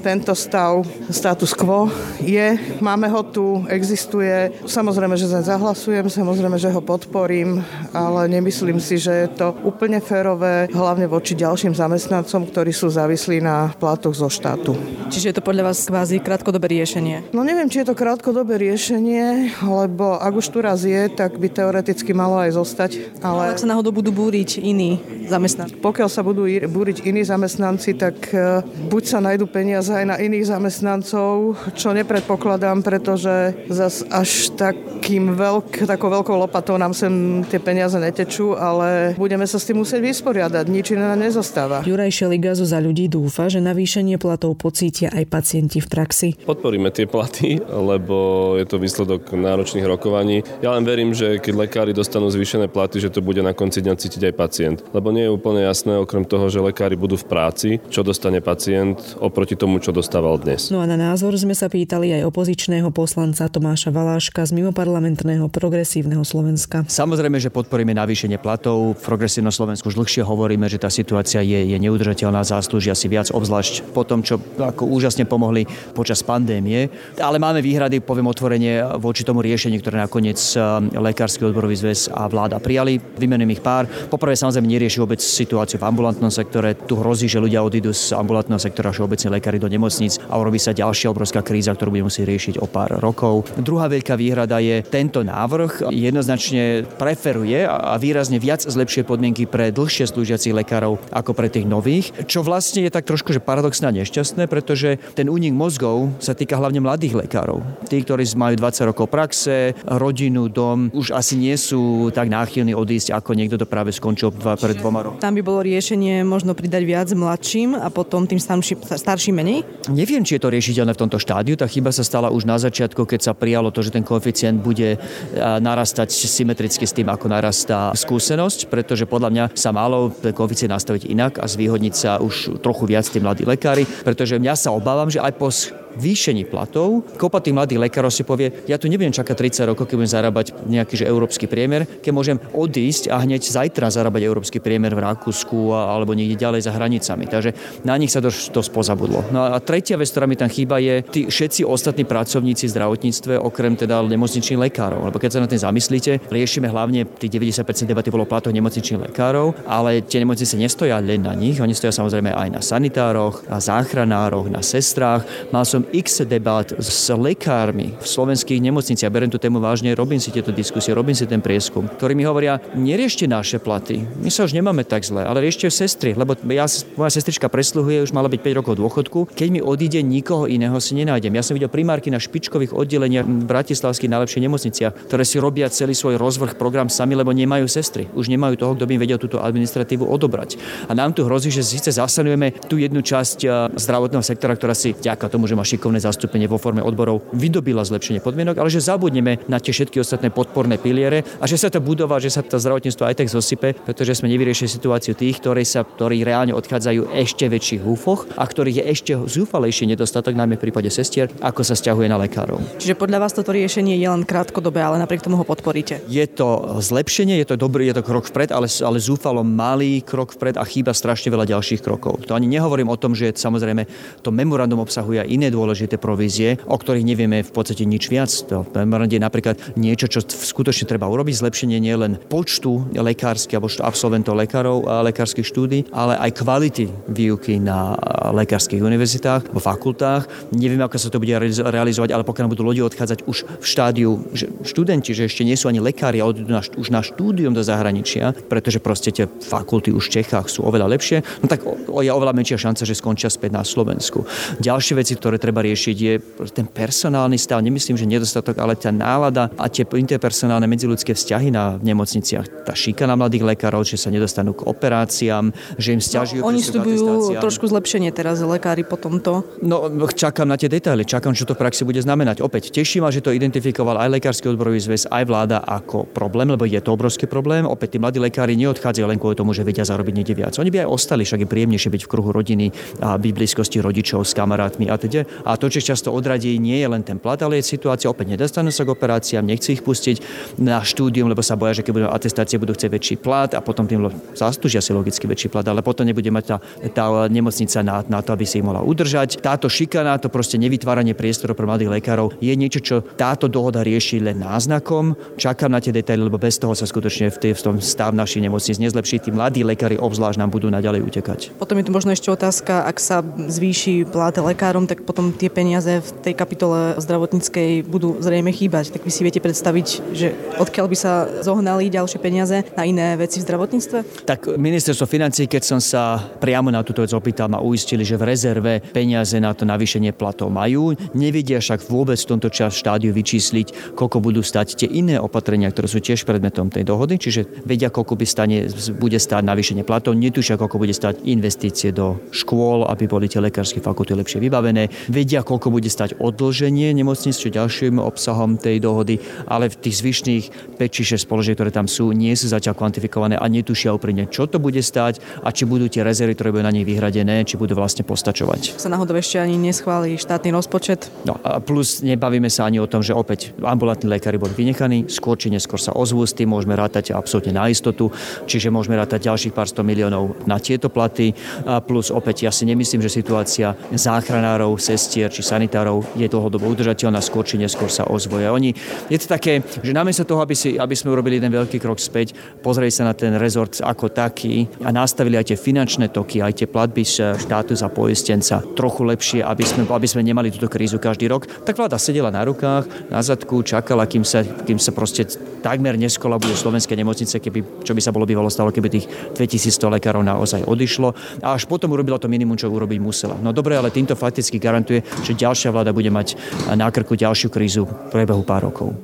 tento 0.06 0.38
stav 0.38 0.86
status 1.10 1.50
quo 1.50 1.90
je, 2.22 2.54
máme 2.78 3.10
ho 3.10 3.26
tu, 3.26 3.66
existuje. 3.66 4.54
Samozrejme, 4.62 5.18
že 5.18 5.26
zahlasujem, 5.26 6.06
samozrejme, 6.06 6.54
že 6.62 6.70
ho 6.70 6.78
podporím, 6.78 7.58
ale 7.90 8.30
nemyslím 8.30 8.78
si, 8.78 9.02
že 9.02 9.26
je 9.26 9.28
to 9.34 9.58
úplne 9.66 9.98
férové, 9.98 10.70
hlavne 10.70 11.10
voči 11.10 11.34
ďalším 11.34 11.74
zamestnancom, 11.74 12.46
ktorí 12.46 12.70
sú 12.70 12.86
závislí 12.86 13.42
na 13.42 13.74
platoch 13.74 14.14
zo 14.14 14.30
štátu. 14.30 14.78
Čiže 15.10 15.34
je 15.34 15.36
to 15.42 15.42
podľa 15.42 15.74
vás 15.74 15.82
kvázi 15.82 16.22
krátkodobé 16.22 16.70
riešenie? 16.70 17.34
No 17.34 17.42
neviem, 17.42 17.66
či 17.66 17.82
je 17.82 17.90
to 17.90 17.98
krátkodobé 17.98 18.62
riešenie, 18.62 19.58
lebo 19.66 20.22
ak 20.22 20.38
už 20.38 20.54
tu 20.54 20.62
raz 20.62 20.86
je, 20.86 21.10
tak 21.10 21.34
by 21.34 21.50
teoreticky 21.50 22.14
malo 22.14 22.38
aj 22.38 22.54
zostať. 22.54 22.90
Ale, 23.26 23.50
ale 23.50 23.58
ak 23.58 23.58
sa 23.58 23.66
náhodou 23.66 23.90
budú 23.90 24.14
búriť 24.14 24.62
iní 24.62 25.02
zamestnanci? 25.26 25.82
Pokiaľ 25.82 26.08
sa 26.14 26.22
budú 26.22 26.46
búriť 26.46 27.02
iní 27.02 27.26
zamestnanci, 27.26 27.98
tak 27.98 28.30
eh, 28.30 28.62
buď 28.86 29.02
sa 29.02 29.18
nájdú 29.18 29.50
peniaze 29.50 29.95
aj 29.96 30.06
na 30.06 30.16
iných 30.20 30.46
zamestnancov, 30.52 31.56
čo 31.72 31.96
nepredpokladám, 31.96 32.84
pretože 32.84 33.56
zas 33.72 34.04
až 34.12 34.52
takým 34.52 35.32
veľk, 35.32 35.88
takou 35.88 36.12
veľkou 36.12 36.36
lopatou 36.36 36.76
nám 36.76 36.92
sem 36.92 37.42
tie 37.48 37.56
peniaze 37.56 37.96
netečú, 37.96 38.52
ale 38.52 39.16
budeme 39.16 39.48
sa 39.48 39.56
s 39.56 39.66
tým 39.66 39.80
musieť 39.80 40.04
vysporiadať. 40.04 40.64
Nič 40.68 40.92
iné 40.92 41.16
nezostáva. 41.16 41.80
Juraj 41.82 42.12
Šeligazo 42.12 42.68
za 42.68 42.78
ľudí 42.78 43.08
dúfa, 43.08 43.48
že 43.48 43.64
navýšenie 43.64 44.20
platov 44.20 44.60
pocítia 44.60 45.08
aj 45.10 45.24
pacienti 45.26 45.80
v 45.80 45.88
praxi. 45.88 46.28
Podporíme 46.44 46.92
tie 46.92 47.08
platy, 47.08 47.58
lebo 47.64 48.54
je 48.60 48.66
to 48.68 48.76
výsledok 48.76 49.32
náročných 49.32 49.86
rokovaní. 49.88 50.44
Ja 50.60 50.76
len 50.76 50.84
verím, 50.84 51.16
že 51.16 51.40
keď 51.40 51.54
lekári 51.66 51.92
dostanú 51.96 52.28
zvýšené 52.28 52.68
platy, 52.68 53.00
že 53.00 53.08
to 53.08 53.24
bude 53.24 53.40
na 53.40 53.56
konci 53.56 53.80
dňa 53.80 53.94
cítiť 53.96 54.22
aj 54.28 54.34
pacient. 54.34 54.78
Lebo 54.92 55.14
nie 55.14 55.24
je 55.24 55.32
úplne 55.32 55.64
jasné, 55.64 55.96
okrem 55.96 56.26
toho, 56.26 56.50
že 56.52 56.60
lekári 56.60 56.98
budú 56.98 57.16
v 57.16 57.28
práci, 57.30 57.70
čo 57.88 58.02
dostane 58.04 58.44
pacient 58.44 58.98
oproti 59.22 59.56
tomu, 59.56 59.75
čo 59.80 59.94
dostával 59.94 60.40
dnes. 60.40 60.68
No 60.72 60.82
a 60.82 60.86
na 60.86 60.98
názor 60.98 61.32
sme 61.38 61.52
sa 61.52 61.70
pýtali 61.70 62.12
aj 62.16 62.28
opozičného 62.28 62.88
poslanca 62.90 63.46
Tomáša 63.46 63.92
Valáška 63.92 64.44
z 64.44 64.52
mimoparlamentného 64.56 65.48
progresívneho 65.52 66.24
Slovenska. 66.26 66.84
Samozrejme, 66.88 67.40
že 67.40 67.52
podporíme 67.52 67.94
navýšenie 67.94 68.40
platov. 68.40 68.98
V 68.98 69.02
progresívnom 69.02 69.54
Slovensku 69.54 69.92
už 69.92 69.96
dlhšie 69.96 70.22
hovoríme, 70.26 70.66
že 70.66 70.80
tá 70.80 70.88
situácia 70.88 71.40
je, 71.40 71.72
je 71.72 71.76
neudržateľná, 71.76 72.42
zaslúžia 72.42 72.96
si 72.96 73.06
viac, 73.06 73.30
obzvlášť 73.30 73.92
po 73.92 74.02
tom, 74.02 74.24
čo 74.24 74.40
ako 74.58 74.88
úžasne 74.88 75.28
pomohli 75.28 75.68
počas 75.92 76.24
pandémie. 76.24 76.88
Ale 77.20 77.36
máme 77.36 77.60
výhrady, 77.60 78.00
poviem 78.02 78.28
otvorene, 78.28 78.98
voči 78.98 79.22
tomu 79.22 79.44
riešeniu, 79.44 79.78
ktoré 79.80 80.02
nakoniec 80.02 80.38
eh, 80.56 80.62
Lekársky 80.96 81.46
odborový 81.46 81.76
zväz 81.78 82.10
a 82.10 82.26
vláda 82.26 82.58
prijali. 82.58 82.98
Vymenujem 82.98 83.54
ich 83.54 83.62
pár. 83.62 83.86
Poprvé 84.10 84.34
samozrejme 84.34 84.66
nerieši 84.66 84.98
vôbec 85.02 85.20
situáciu 85.22 85.78
v 85.78 85.86
ambulantnom 85.86 86.32
sektore. 86.32 86.74
Tu 86.74 86.96
hrozí, 86.98 87.30
že 87.30 87.42
ľudia 87.42 87.62
odídu 87.62 87.94
z 87.94 88.16
ambulantného 88.16 88.58
sektora 88.58 88.90
všeobecne 88.90 89.38
lekári 89.38 89.60
do 89.60 89.65
nemocníc 89.70 90.18
a 90.26 90.36
urobí 90.36 90.58
sa 90.58 90.76
ďalšia 90.76 91.12
obrovská 91.12 91.40
kríza, 91.42 91.74
ktorú 91.74 91.94
budeme 91.94 92.08
musieť 92.08 92.26
riešiť 92.26 92.54
o 92.62 92.66
pár 92.66 92.98
rokov. 92.98 93.48
Druhá 93.58 93.86
veľká 93.86 94.14
výhrada 94.18 94.58
je 94.58 94.82
tento 94.86 95.22
návrh 95.22 95.90
jednoznačne 95.90 96.86
preferuje 96.96 97.64
a 97.66 97.94
výrazne 97.96 98.40
viac 98.42 98.64
zlepšie 98.64 99.06
podmienky 99.06 99.46
pre 99.46 99.70
dlhšie 99.70 100.10
slúžiacich 100.10 100.54
lekárov 100.54 100.98
ako 101.10 101.32
pre 101.32 101.48
tých 101.50 101.66
nových, 101.68 102.10
čo 102.26 102.42
vlastne 102.42 102.86
je 102.86 102.90
tak 102.90 103.06
trošku 103.06 103.32
že 103.32 103.42
paradoxné 103.42 103.90
a 103.90 103.96
nešťastné, 104.02 104.48
pretože 104.50 104.98
ten 105.14 105.30
únik 105.30 105.52
mozgov 105.52 106.12
sa 106.18 106.32
týka 106.32 106.56
hlavne 106.56 106.80
mladých 106.80 107.26
lekárov. 107.26 107.62
Tí, 107.86 108.00
ktorí 108.02 108.24
majú 108.36 108.54
20 108.58 108.90
rokov 108.90 109.06
praxe, 109.08 109.72
rodinu, 109.86 110.50
dom, 110.50 110.90
už 110.92 111.14
asi 111.14 111.38
nie 111.38 111.54
sú 111.54 112.10
tak 112.12 112.28
náchylní 112.28 112.74
odísť, 112.74 113.14
ako 113.14 113.36
niekto 113.36 113.56
to 113.56 113.66
práve 113.68 113.94
skončil 113.94 114.32
pred 114.32 114.76
dvoma 114.76 115.06
rokmi. 115.06 115.22
Tam 115.22 115.36
by 115.36 115.42
bolo 115.42 115.64
riešenie 115.64 116.24
možno 116.26 116.52
pridať 116.52 116.82
viac 116.84 117.08
mladším 117.12 117.78
a 117.78 117.88
potom 117.88 118.26
tým 118.28 118.40
starším, 118.40 118.78
starším 118.84 119.34
menej? 119.40 119.55
Neviem, 119.92 120.26
či 120.26 120.36
je 120.36 120.42
to 120.42 120.50
riešiteľné 120.50 120.92
v 120.92 121.00
tomto 121.06 121.22
štádiu. 121.22 121.54
Tá 121.54 121.70
chyba 121.70 121.94
sa 121.94 122.02
stala 122.02 122.34
už 122.34 122.42
na 122.42 122.58
začiatku, 122.58 123.06
keď 123.06 123.30
sa 123.30 123.32
prijalo 123.36 123.70
to, 123.70 123.84
že 123.84 123.94
ten 123.94 124.02
koeficient 124.02 124.58
bude 124.58 124.98
narastať 125.38 126.10
symetricky 126.10 126.82
s 126.82 126.96
tým, 126.96 127.06
ako 127.06 127.30
narastá 127.30 127.94
skúsenosť, 127.94 128.66
pretože 128.66 129.06
podľa 129.06 129.30
mňa 129.30 129.44
sa 129.54 129.70
malo 129.70 130.10
ten 130.10 130.34
koeficient 130.34 130.74
nastaviť 130.74 131.06
inak 131.06 131.32
a 131.38 131.46
zvýhodniť 131.46 131.94
sa 131.94 132.18
už 132.18 132.58
trochu 132.60 132.90
viac 132.90 133.06
tí 133.06 133.22
mladí 133.22 133.46
lekári, 133.46 133.86
pretože 134.02 134.40
mňa 134.42 134.54
sa 134.58 134.74
obávam, 134.74 135.06
že 135.06 135.22
aj 135.22 135.32
po 135.38 135.48
zvýšení 135.96 136.48
platov. 136.48 137.04
Kopa 137.16 137.40
tých 137.40 137.56
mladých 137.56 137.80
lekárov 137.88 138.12
si 138.12 138.22
povie, 138.22 138.64
ja 138.68 138.76
tu 138.76 138.86
nebudem 138.86 139.12
čakať 139.12 139.34
30 139.64 139.70
rokov, 139.72 139.88
keď 139.88 139.96
budem 139.96 140.12
zarábať 140.12 140.46
nejaký 140.68 140.94
že 140.96 141.04
európsky 141.04 141.44
priemer, 141.44 141.84
keď 142.00 142.12
môžem 142.12 142.36
odísť 142.56 143.12
a 143.12 143.20
hneď 143.20 143.44
zajtra 143.44 143.92
zarábať 143.92 144.24
európsky 144.24 144.58
priemer 144.60 144.96
v 144.96 145.04
Rakúsku 145.04 145.76
alebo 145.76 146.16
niekde 146.16 146.40
ďalej 146.40 146.68
za 146.68 146.72
hranicami. 146.72 147.28
Takže 147.28 147.82
na 147.84 147.96
nich 148.00 148.12
sa 148.12 148.20
to 148.20 148.32
dosť 148.32 148.70
pozabudlo. 148.72 149.24
No 149.32 149.44
a 149.52 149.60
tretia 149.60 149.96
vec, 149.96 150.08
ktorá 150.08 150.28
mi 150.28 150.36
tam 150.36 150.48
chýba, 150.48 150.80
je 150.80 151.04
tí 151.04 151.20
všetci 151.28 151.64
ostatní 151.64 152.04
pracovníci 152.04 152.68
v 152.68 152.74
zdravotníctve, 152.76 153.40
okrem 153.40 153.76
teda 153.76 154.00
nemocničných 154.04 154.60
lekárov. 154.70 155.08
Lebo 155.08 155.16
keď 155.20 155.30
sa 155.36 155.42
na 155.44 155.48
tým 155.50 155.60
zamyslíte, 155.60 156.32
riešime 156.32 156.68
hlavne 156.68 157.08
tých 157.16 157.32
90% 157.32 157.88
debaty 157.88 158.08
bolo 158.12 158.28
platoch 158.28 158.52
nemocničných 158.52 159.10
lekárov, 159.10 159.54
ale 159.68 160.02
tie 160.04 160.20
nemocnice 160.20 160.56
nestoja 160.58 160.98
len 161.00 161.24
na 161.24 161.32
nich, 161.36 161.60
oni 161.60 161.72
stoja 161.72 161.94
samozrejme 161.94 162.32
aj 162.32 162.48
na 162.52 162.60
sanitároch, 162.60 163.46
na 163.46 163.58
záchranároch, 163.62 164.50
na 164.50 164.60
sestrách. 164.60 165.24
Mal 165.54 165.64
som 165.64 165.85
x 165.92 166.26
debát 166.26 166.72
s 166.76 167.10
lekármi 167.12 167.94
v 167.98 168.06
slovenských 168.06 168.60
nemocniciach, 168.62 169.12
berem 169.12 169.30
tú 169.30 169.38
tému 169.38 169.62
vážne, 169.62 169.94
robím 169.94 170.18
si 170.18 170.34
tieto 170.34 170.50
diskusie, 170.50 170.94
robím 170.94 171.14
si 171.14 171.26
ten 171.26 171.42
prieskum, 171.42 171.86
ktorí 171.86 172.16
mi 172.16 172.26
hovoria, 172.26 172.58
neriešte 172.74 173.28
naše 173.28 173.62
platy, 173.62 174.02
my 174.18 174.30
sa 174.30 174.46
už 174.46 174.56
nemáme 174.56 174.82
tak 174.82 175.06
zle, 175.06 175.22
ale 175.22 175.44
riešte 175.44 175.70
sestry, 175.70 176.16
lebo 176.16 176.34
ja, 176.50 176.66
moja 176.96 177.10
sestrička 177.12 177.46
presluhuje, 177.46 178.02
už 178.02 178.14
mala 178.16 178.30
byť 178.32 178.40
5 178.40 178.58
rokov 178.58 178.74
dôchodku, 178.78 179.18
keď 179.34 179.48
mi 179.52 179.60
odíde, 179.60 180.00
nikoho 180.02 180.50
iného 180.50 180.76
si 180.80 180.96
nenájdem. 180.96 181.34
Ja 181.34 181.42
som 181.44 181.54
videl 181.54 181.70
primárky 181.72 182.10
na 182.10 182.22
špičkových 182.22 182.74
oddeleniach 182.74 183.26
v 183.26 183.44
bratislavských 183.46 184.10
najlepších 184.10 184.44
nemocniciach, 184.46 184.92
ktoré 185.10 185.22
si 185.22 185.36
robia 185.42 185.68
celý 185.68 185.92
svoj 185.92 186.16
rozvrh 186.16 186.56
program 186.56 186.88
sami, 186.88 187.14
lebo 187.18 187.34
nemajú 187.34 187.68
sestry. 187.68 188.08
Už 188.16 188.32
nemajú 188.32 188.56
toho, 188.56 188.72
kto 188.74 188.84
by 188.88 188.92
im 188.96 189.02
vedel 189.02 189.18
túto 189.20 189.42
administratívu 189.42 190.06
odobrať. 190.06 190.56
A 190.88 190.92
nám 190.96 191.12
tu 191.12 191.26
hrozí, 191.26 191.52
že 191.52 191.66
síce 191.66 191.92
zasanujeme 191.92 192.54
tú 192.66 192.80
jednu 192.80 193.04
časť 193.04 193.38
eh, 193.44 193.50
zdravotného 193.76 194.24
sektora, 194.24 194.56
ktorá 194.56 194.72
si 194.72 194.96
vďaka 194.96 195.28
tomu, 195.28 195.44
že 195.46 195.58
má 195.58 195.62
šikovné 195.76 196.00
zastúpenie 196.00 196.48
vo 196.48 196.56
forme 196.56 196.80
odborov, 196.80 197.28
vydobila 197.36 197.84
zlepšenie 197.84 198.24
podmienok, 198.24 198.56
ale 198.56 198.72
že 198.72 198.80
zabudneme 198.80 199.44
na 199.46 199.60
tie 199.60 199.76
všetky 199.76 200.00
ostatné 200.00 200.32
podporné 200.32 200.80
piliere 200.80 201.22
a 201.36 201.44
že 201.44 201.60
sa 201.60 201.68
to 201.68 201.84
budova, 201.84 202.16
že 202.16 202.32
sa 202.32 202.40
to 202.40 202.56
zdravotníctvo 202.56 203.04
aj 203.04 203.16
tak 203.20 203.28
zosype, 203.28 203.76
pretože 203.84 204.16
sme 204.16 204.32
nevyriešili 204.32 204.66
situáciu 204.66 205.12
tých, 205.12 205.38
ktorí, 205.44 205.62
sa, 205.68 205.84
ktorí 205.84 206.24
reálne 206.24 206.56
odchádzajú 206.56 207.12
ešte 207.12 207.44
väčších 207.46 207.84
húfoch 207.84 208.24
a 208.40 208.48
ktorých 208.48 208.80
je 208.80 208.84
ešte 208.88 209.12
zúfalejší 209.14 209.84
nedostatok, 209.92 210.32
najmä 210.32 210.56
v 210.56 210.64
prípade 210.72 210.88
sestier, 210.88 211.28
ako 211.44 211.60
sa 211.60 211.76
stiahuje 211.76 212.08
na 212.08 212.16
lekárov. 212.16 212.58
Čiže 212.80 212.96
podľa 212.96 213.20
vás 213.20 213.36
toto 213.36 213.52
riešenie 213.52 214.00
je 214.00 214.08
len 214.08 214.24
krátkodobé, 214.24 214.80
ale 214.80 214.96
napriek 214.96 215.20
tomu 215.20 215.36
ho 215.36 215.44
podporíte? 215.44 216.00
Je 216.08 216.24
to 216.24 216.80
zlepšenie, 216.80 217.36
je 217.44 217.52
to 217.52 217.60
dobrý, 217.60 217.92
je 217.92 218.00
to 218.00 218.06
krok 218.06 218.24
vpred, 218.32 218.48
ale, 218.48 218.66
ale 218.80 218.96
zúfalo 218.96 219.44
malý 219.44 220.00
krok 220.00 220.32
vpred 220.32 220.56
a 220.56 220.64
chýba 220.64 220.96
strašne 220.96 221.28
veľa 221.28 221.44
ďalších 221.44 221.84
krokov. 221.84 222.24
To 222.24 222.32
ani 222.32 222.48
nehovorím 222.48 222.88
o 222.88 222.96
tom, 222.96 223.12
že 223.12 223.36
samozrejme 223.36 223.84
to 224.24 224.32
memorandum 224.32 224.80
obsahuje 224.80 225.20
aj 225.20 225.28
iné 225.28 225.52
dôležité 225.52 225.65
provízie, 225.96 226.60
o 226.68 226.76
ktorých 226.76 227.06
nevieme 227.06 227.42
v 227.42 227.50
podstate 227.50 227.88
nič 227.88 228.12
viac. 228.12 228.30
To 228.50 228.62
je 228.68 229.18
napríklad 229.18 229.56
niečo, 229.74 230.06
čo 230.06 230.20
skutočne 230.22 230.86
treba 230.86 231.08
urobiť, 231.08 231.34
zlepšenie 231.40 231.80
nie 231.80 231.96
len 231.96 232.20
počtu 232.20 232.92
lekárskych 232.92 233.56
alebo 233.56 233.72
absolventov 233.80 234.36
lekárov 234.36 234.84
a 234.86 235.02
lekárskych 235.06 235.46
štúdí, 235.46 235.88
ale 235.94 236.18
aj 236.20 236.30
kvality 236.36 236.86
výuky 237.08 237.56
na 237.56 237.96
lekárskych 238.34 238.82
univerzitách, 238.82 239.50
vo 239.50 239.60
fakultách. 239.62 240.52
Neviem, 240.52 240.82
ako 240.84 240.96
sa 241.00 241.08
to 241.08 241.22
bude 241.22 241.32
realizovať, 241.64 242.10
ale 242.12 242.26
pokiaľ 242.26 242.46
budú 242.52 242.62
ľudia 242.66 242.84
odchádzať 242.86 243.24
už 243.24 243.38
v 243.62 243.66
štádiu 243.66 244.10
že 244.34 244.50
študenti, 244.66 245.16
že 245.16 245.30
ešte 245.30 245.46
nie 245.46 245.56
sú 245.56 245.70
ani 245.70 245.80
lekári 245.80 246.20
a 246.20 246.28
na, 246.28 246.60
už 246.60 246.88
na 246.92 247.00
štúdium 247.00 247.54
do 247.54 247.62
zahraničia, 247.62 248.34
pretože 248.50 248.82
proste 248.82 249.14
tie 249.14 249.24
fakulty 249.24 249.94
už 249.94 250.10
v 250.10 250.20
Čechách 250.20 250.50
sú 250.50 250.66
oveľa 250.66 250.92
lepšie, 250.92 251.22
no 251.40 251.46
tak 251.48 251.62
je 251.64 252.10
oveľa 252.12 252.36
menšia 252.36 252.58
šanca, 252.60 252.82
že 252.84 252.98
skončia 252.98 253.30
späť 253.30 253.56
na 253.56 253.62
Slovensku. 253.64 254.26
Ďalšie 254.60 254.94
veci, 254.98 255.14
ktoré 255.16 255.38
treba 255.40 255.55
riešiť, 255.62 255.96
je 255.96 256.14
ten 256.52 256.66
personálny 256.66 257.36
stav. 257.36 257.62
Nemyslím, 257.62 257.96
že 257.96 258.08
nedostatok, 258.08 258.58
ale 258.58 258.76
tá 258.76 258.90
nálada 258.90 259.48
a 259.56 259.68
tie 259.70 259.84
interpersonálne 259.86 260.68
medziludské 260.68 261.16
vzťahy 261.16 261.48
na 261.52 261.78
nemocniciach. 261.80 262.66
Tá 262.66 262.74
šika 262.74 263.08
na 263.08 263.16
mladých 263.16 263.46
lekárov, 263.46 263.86
že 263.86 264.00
sa 264.00 264.12
nedostanú 264.12 264.52
k 264.52 264.66
operáciám, 264.66 265.54
že 265.80 265.96
im 265.96 266.02
stiažujú. 266.02 266.40
No, 266.42 266.50
oni 266.50 266.60
studujú 266.60 267.36
trošku 267.38 267.70
zlepšenie 267.70 268.10
teraz 268.12 268.42
lekári 268.42 268.82
po 268.82 268.98
tomto. 268.98 269.46
No, 269.62 269.88
čakám 270.10 270.48
na 270.48 270.58
tie 270.58 270.68
detaily, 270.70 271.06
čakám, 271.06 271.32
čo 271.32 271.46
to 271.46 271.54
v 271.54 271.62
praxi 271.62 271.82
bude 271.86 272.00
znamenať. 272.02 272.42
Opäť 272.42 272.72
teší 272.74 273.00
ma, 273.00 273.12
že 273.12 273.22
to 273.22 273.32
identifikoval 273.32 274.00
aj 274.00 274.08
Lekársky 274.16 274.48
odborový 274.48 274.80
zväz, 274.80 275.08
aj 275.10 275.24
vláda 275.26 275.58
ako 275.62 276.08
problém, 276.08 276.48
lebo 276.50 276.64
je 276.64 276.78
to 276.80 276.94
obrovský 276.94 277.28
problém. 277.28 277.66
Opäť 277.68 277.96
tí 277.96 277.98
mladí 277.98 278.18
lekári 278.20 278.56
neodchádzajú 278.56 279.06
len 279.06 279.18
kvôli 279.20 279.36
tomu, 279.36 279.52
že 279.52 279.66
vedia 279.66 279.84
zarobiť 279.84 280.14
niekde 280.14 280.34
viac. 280.34 280.54
Oni 280.56 280.70
by 280.70 280.86
aj 280.86 280.88
ostali, 280.88 281.22
však 281.26 281.44
je 281.44 281.48
príjemnejšie 281.48 281.90
byť 281.92 282.02
v 282.04 282.10
kruhu 282.10 282.30
rodiny 282.32 282.66
a 283.02 283.18
byť 283.18 283.30
v 283.32 283.36
blízkosti 283.36 283.78
rodičov 283.82 284.24
s 284.24 284.32
kamarátmi 284.32 284.88
a 284.88 284.96
teda. 284.96 285.28
A 285.44 285.58
to, 285.58 285.68
čo 285.68 285.82
často 285.82 286.14
odradí, 286.14 286.56
nie 286.56 286.78
je 286.80 286.88
len 286.88 287.02
ten 287.02 287.18
plat, 287.20 287.36
ale 287.42 287.60
je 287.60 287.76
situácia, 287.76 288.08
opäť 288.08 288.38
nedostanú 288.38 288.70
sa 288.70 288.86
k 288.86 288.92
operáciám, 288.94 289.44
nechci 289.44 289.76
ich 289.76 289.82
pustiť 289.82 290.16
na 290.62 290.80
štúdium, 290.80 291.28
lebo 291.28 291.42
sa 291.42 291.58
boja, 291.58 291.76
že 291.76 291.84
keď 291.84 291.92
budú 291.92 292.06
atestácie, 292.08 292.56
budú 292.56 292.72
chcieť 292.72 292.90
väčší 292.90 293.16
plat 293.20 293.50
a 293.52 293.60
potom 293.60 293.84
tým 293.84 294.08
zastúžia 294.32 294.80
si 294.80 294.94
logicky 294.94 295.26
väčší 295.26 295.48
plat, 295.52 295.66
ale 295.66 295.82
potom 295.82 296.06
nebude 296.06 296.30
mať 296.30 296.44
tá, 296.46 296.56
tá 296.94 297.04
nemocnica 297.26 297.82
na, 297.82 298.00
na 298.06 298.20
to, 298.22 298.32
aby 298.32 298.46
si 298.46 298.62
ich 298.62 298.66
mohla 298.66 298.80
udržať. 298.80 299.42
Táto 299.42 299.66
šikana, 299.66 300.20
to 300.22 300.30
proste 300.30 300.56
nevytváranie 300.56 301.12
priestoru 301.12 301.52
pre 301.52 301.66
mladých 301.66 301.90
lekárov 302.00 302.36
je 302.38 302.54
niečo, 302.54 302.80
čo 302.80 302.96
táto 303.02 303.50
dohoda 303.50 303.82
rieši 303.82 304.22
len 304.22 304.38
náznakom. 304.40 305.16
Čakám 305.40 305.72
na 305.72 305.82
tie 305.82 305.90
detaily, 305.90 306.28
lebo 306.28 306.38
bez 306.38 306.60
toho 306.60 306.76
sa 306.76 306.86
skutočne 306.86 307.32
v, 307.32 307.56
v 307.56 307.60
tom 307.60 307.80
stav 307.80 308.12
našich 308.12 308.44
nemocníc 308.44 308.78
nezlepší. 308.78 309.22
Tí 309.22 309.30
mladí 309.32 309.66
lekári 309.66 309.98
obzvlášť 309.98 310.38
nám 310.38 310.50
budú 310.52 310.68
naďalej 310.70 311.02
utekať. 311.02 311.40
Potom 311.56 311.80
je 311.80 311.86
tu 311.88 311.92
možno 311.92 312.12
ešte 312.12 312.28
otázka, 312.30 312.84
ak 312.84 312.96
sa 313.00 313.24
zvýši 313.24 314.06
plát 314.06 314.36
lekárom, 314.36 314.84
tak 314.84 315.02
potom 315.02 315.25
tie 315.34 315.50
peniaze 315.50 316.02
v 316.02 316.10
tej 316.22 316.34
kapitole 316.36 316.94
zdravotníckej 317.00 317.82
budú 317.86 318.20
zrejme 318.22 318.52
chýbať. 318.52 318.94
Tak 318.94 319.02
vy 319.02 319.10
si 319.10 319.24
viete 319.26 319.42
predstaviť, 319.42 319.86
že 320.14 320.36
odkiaľ 320.60 320.86
by 320.86 320.96
sa 320.96 321.12
zohnali 321.42 321.90
ďalšie 321.90 322.18
peniaze 322.22 322.62
na 322.76 322.82
iné 322.86 323.16
veci 323.18 323.42
v 323.42 323.46
zdravotníctve? 323.48 324.26
Tak 324.28 324.54
ministerstvo 324.54 325.06
financí, 325.08 325.48
keď 325.50 325.62
som 325.62 325.80
sa 325.82 326.18
priamo 326.18 326.70
na 326.70 326.84
túto 326.86 327.02
vec 327.02 327.10
opýtal, 327.16 327.50
ma 327.50 327.62
uistili, 327.62 328.04
že 328.04 328.20
v 328.20 328.28
rezerve 328.28 328.72
peniaze 328.92 329.38
na 329.40 329.56
to 329.56 329.64
navýšenie 329.64 330.12
platov 330.12 330.52
majú. 330.52 330.92
Nevedia 331.16 331.58
však 331.58 331.88
vôbec 331.88 332.20
v 332.20 332.30
tomto 332.36 332.52
čas 332.52 332.76
štádiu 332.76 333.14
vyčísliť, 333.14 333.96
koľko 333.96 334.18
budú 334.20 334.44
stať 334.44 334.84
tie 334.84 334.88
iné 334.90 335.16
opatrenia, 335.16 335.72
ktoré 335.72 335.88
sú 335.88 335.98
tiež 336.02 336.28
predmetom 336.28 336.68
tej 336.68 336.84
dohody, 336.84 337.16
čiže 337.16 337.64
vedia, 337.64 337.88
koľko 337.88 338.18
by 338.18 338.26
stane, 338.26 338.58
bude 338.98 339.16
stáť 339.16 339.42
navýšenie 339.46 339.82
platov, 339.86 340.18
netušia, 340.18 340.60
koľko 340.60 340.76
bude 340.82 340.92
stať 340.92 341.24
investície 341.24 341.94
do 341.94 342.18
škôl, 342.34 342.84
aby 342.90 343.08
boli 343.08 343.30
tie 343.30 343.40
lekárske 343.40 343.80
fakulty 343.80 344.12
lepšie 344.12 344.42
vybavené, 344.42 344.90
vedia, 345.16 345.40
koľko 345.40 345.72
bude 345.72 345.88
stať 345.88 346.20
odloženie 346.20 346.92
nemocnic, 346.92 347.32
čo 347.32 347.48
ďalším 347.48 347.96
obsahom 347.96 348.60
tej 348.60 348.84
dohody, 348.84 349.16
ale 349.48 349.72
v 349.72 349.76
tých 349.80 350.04
zvyšných 350.04 350.44
5 350.76 350.84
či 350.92 351.02
6 351.16 351.24
položiek, 351.24 351.56
ktoré 351.56 351.72
tam 351.72 351.88
sú, 351.88 352.12
nie 352.12 352.36
sú 352.36 352.52
zatiaľ 352.52 352.76
kvantifikované 352.76 353.40
a 353.40 353.46
netušia 353.48 353.96
úprimne, 353.96 354.28
čo 354.28 354.44
to 354.44 354.60
bude 354.60 354.84
stať 354.84 355.24
a 355.40 355.48
či 355.48 355.64
budú 355.64 355.88
tie 355.88 356.04
rezervy, 356.04 356.36
ktoré 356.36 356.52
budú 356.52 356.68
na 356.68 356.74
nich 356.74 356.84
vyhradené, 356.84 357.48
či 357.48 357.56
budú 357.56 357.72
vlastne 357.72 358.04
postačovať. 358.04 358.76
Sa 358.76 358.92
náhodou 358.92 359.16
ešte 359.16 359.40
ani 359.40 359.56
neschválí 359.56 360.20
štátny 360.20 360.52
rozpočet? 360.52 361.08
No 361.24 361.40
a 361.40 361.64
plus 361.64 362.04
nebavíme 362.04 362.52
sa 362.52 362.68
ani 362.68 362.76
o 362.76 362.90
tom, 362.90 363.00
že 363.00 363.16
opäť 363.16 363.56
ambulantní 363.62 364.12
lekári 364.12 364.36
boli 364.36 364.52
vynechaní, 364.52 365.08
skôr 365.08 365.40
či 365.40 365.48
neskôr 365.48 365.80
sa 365.80 365.96
ozvú 365.96 366.26
s 366.26 366.36
tým, 366.36 366.52
môžeme 366.52 366.76
rátať 366.76 367.16
absolútne 367.16 367.56
na 367.56 367.70
istotu, 367.70 368.12
čiže 368.44 368.68
môžeme 368.68 368.98
rátať 368.98 369.30
ďalších 369.30 369.54
pár 369.54 369.70
sto 369.70 369.80
miliónov 369.86 370.44
na 370.44 370.60
tieto 370.60 370.90
platy. 370.92 371.32
A 371.64 371.80
plus 371.80 372.10
opäť 372.12 372.44
ja 372.44 372.52
si 372.52 372.66
nemyslím, 372.66 373.00
že 373.00 373.22
situácia 373.22 373.78
záchranárov, 373.94 374.76
sestier 375.06 375.30
či 375.30 375.46
sanitárov 375.46 376.18
je 376.18 376.26
dlhodobo 376.26 376.66
udržateľná, 376.66 377.22
skôr 377.22 377.46
či 377.46 377.62
neskôr 377.62 377.86
sa 377.86 378.10
ozvoja. 378.10 378.50
Oni, 378.50 378.74
je 379.06 379.18
to 379.22 379.30
také, 379.30 379.62
že 379.62 379.94
namiesto 379.94 380.26
toho, 380.26 380.42
aby, 380.42 380.58
si, 380.58 380.74
aby 380.74 380.98
sme 380.98 381.14
urobili 381.14 381.38
jeden 381.38 381.54
veľký 381.54 381.78
krok 381.78 382.02
späť, 382.02 382.34
pozreli 382.58 382.90
sa 382.90 383.06
na 383.06 383.14
ten 383.14 383.38
rezort 383.38 383.78
ako 383.78 384.10
taký 384.10 384.66
a 384.82 384.90
nastavili 384.90 385.38
aj 385.38 385.54
tie 385.54 385.58
finančné 385.62 386.10
toky, 386.10 386.42
aj 386.42 386.58
tie 386.58 386.66
platby 386.66 387.06
štátu 387.06 387.78
za 387.78 387.86
poistenca 387.86 388.58
trochu 388.74 389.06
lepšie, 389.06 389.40
aby 389.46 389.62
sme, 389.62 389.86
aby 389.86 390.08
sme 390.10 390.26
nemali 390.26 390.50
túto 390.50 390.66
krízu 390.66 390.98
každý 390.98 391.30
rok, 391.30 391.46
tak 391.62 391.78
vláda 391.78 392.02
sedela 392.02 392.34
na 392.34 392.42
rukách, 392.42 393.06
na 393.06 393.22
zadku, 393.22 393.62
čakala, 393.62 394.10
kým 394.10 394.26
sa, 394.26 394.42
kým 394.42 394.82
sa 394.82 394.90
proste 394.90 395.22
takmer 395.62 395.94
neskolabujú 395.94 396.58
slovenské 396.58 396.98
nemocnice, 396.98 397.38
keby, 397.38 397.86
čo 397.86 397.94
by 397.94 398.02
sa 398.02 398.10
bolo 398.10 398.26
bývalo 398.26 398.50
stalo, 398.50 398.74
keby 398.74 398.90
tých 398.90 399.06
2100 399.38 399.94
lekárov 399.98 400.22
naozaj 400.26 400.66
odišlo. 400.66 401.14
A 401.42 401.54
až 401.54 401.66
potom 401.70 401.90
urobila 401.94 402.18
to 402.18 402.30
minimum, 402.30 402.58
čo 402.58 402.70
urobiť 402.70 402.98
musela. 402.98 403.36
No 403.38 403.50
dobre, 403.50 403.74
ale 403.74 403.90
týmto 403.90 404.14
fakticky 404.14 404.62
garantuje, 404.62 404.95
že 405.24 405.32
ďalšia 405.34 405.74
vláda 405.74 405.96
bude 405.96 406.12
mať 406.12 406.38
na 406.76 406.88
krku 406.92 407.18
ďalšiu 407.18 407.48
krízu 407.50 407.88
v 407.88 407.92
priebehu 408.12 408.46
pár 408.46 408.68
rokov. 408.70 408.94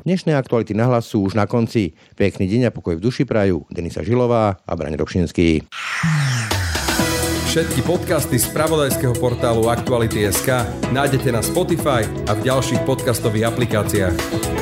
Dnešné 0.00 0.32
aktuality 0.34 0.72
na 0.74 0.88
hlas 0.88 1.06
sú 1.12 1.22
už 1.22 1.36
na 1.36 1.44
konci. 1.44 1.94
Pekný 2.16 2.48
deň 2.48 2.72
a 2.72 2.74
pokoj 2.74 2.96
v 2.96 3.04
duši 3.04 3.28
prajú 3.28 3.68
Denisa 3.70 4.00
Žilová 4.00 4.58
a 4.58 4.72
Braň 4.74 4.96
Robšinský. 4.96 5.68
Všetky 7.50 7.82
podcasty 7.82 8.38
z 8.38 8.46
pravodajského 8.54 9.14
portálu 9.18 9.66
Aktuality.sk 9.66 10.66
nájdete 10.94 11.34
na 11.34 11.42
Spotify 11.42 12.06
a 12.30 12.38
v 12.38 12.46
ďalších 12.46 12.86
podcastových 12.86 13.50
aplikáciách. 13.50 14.59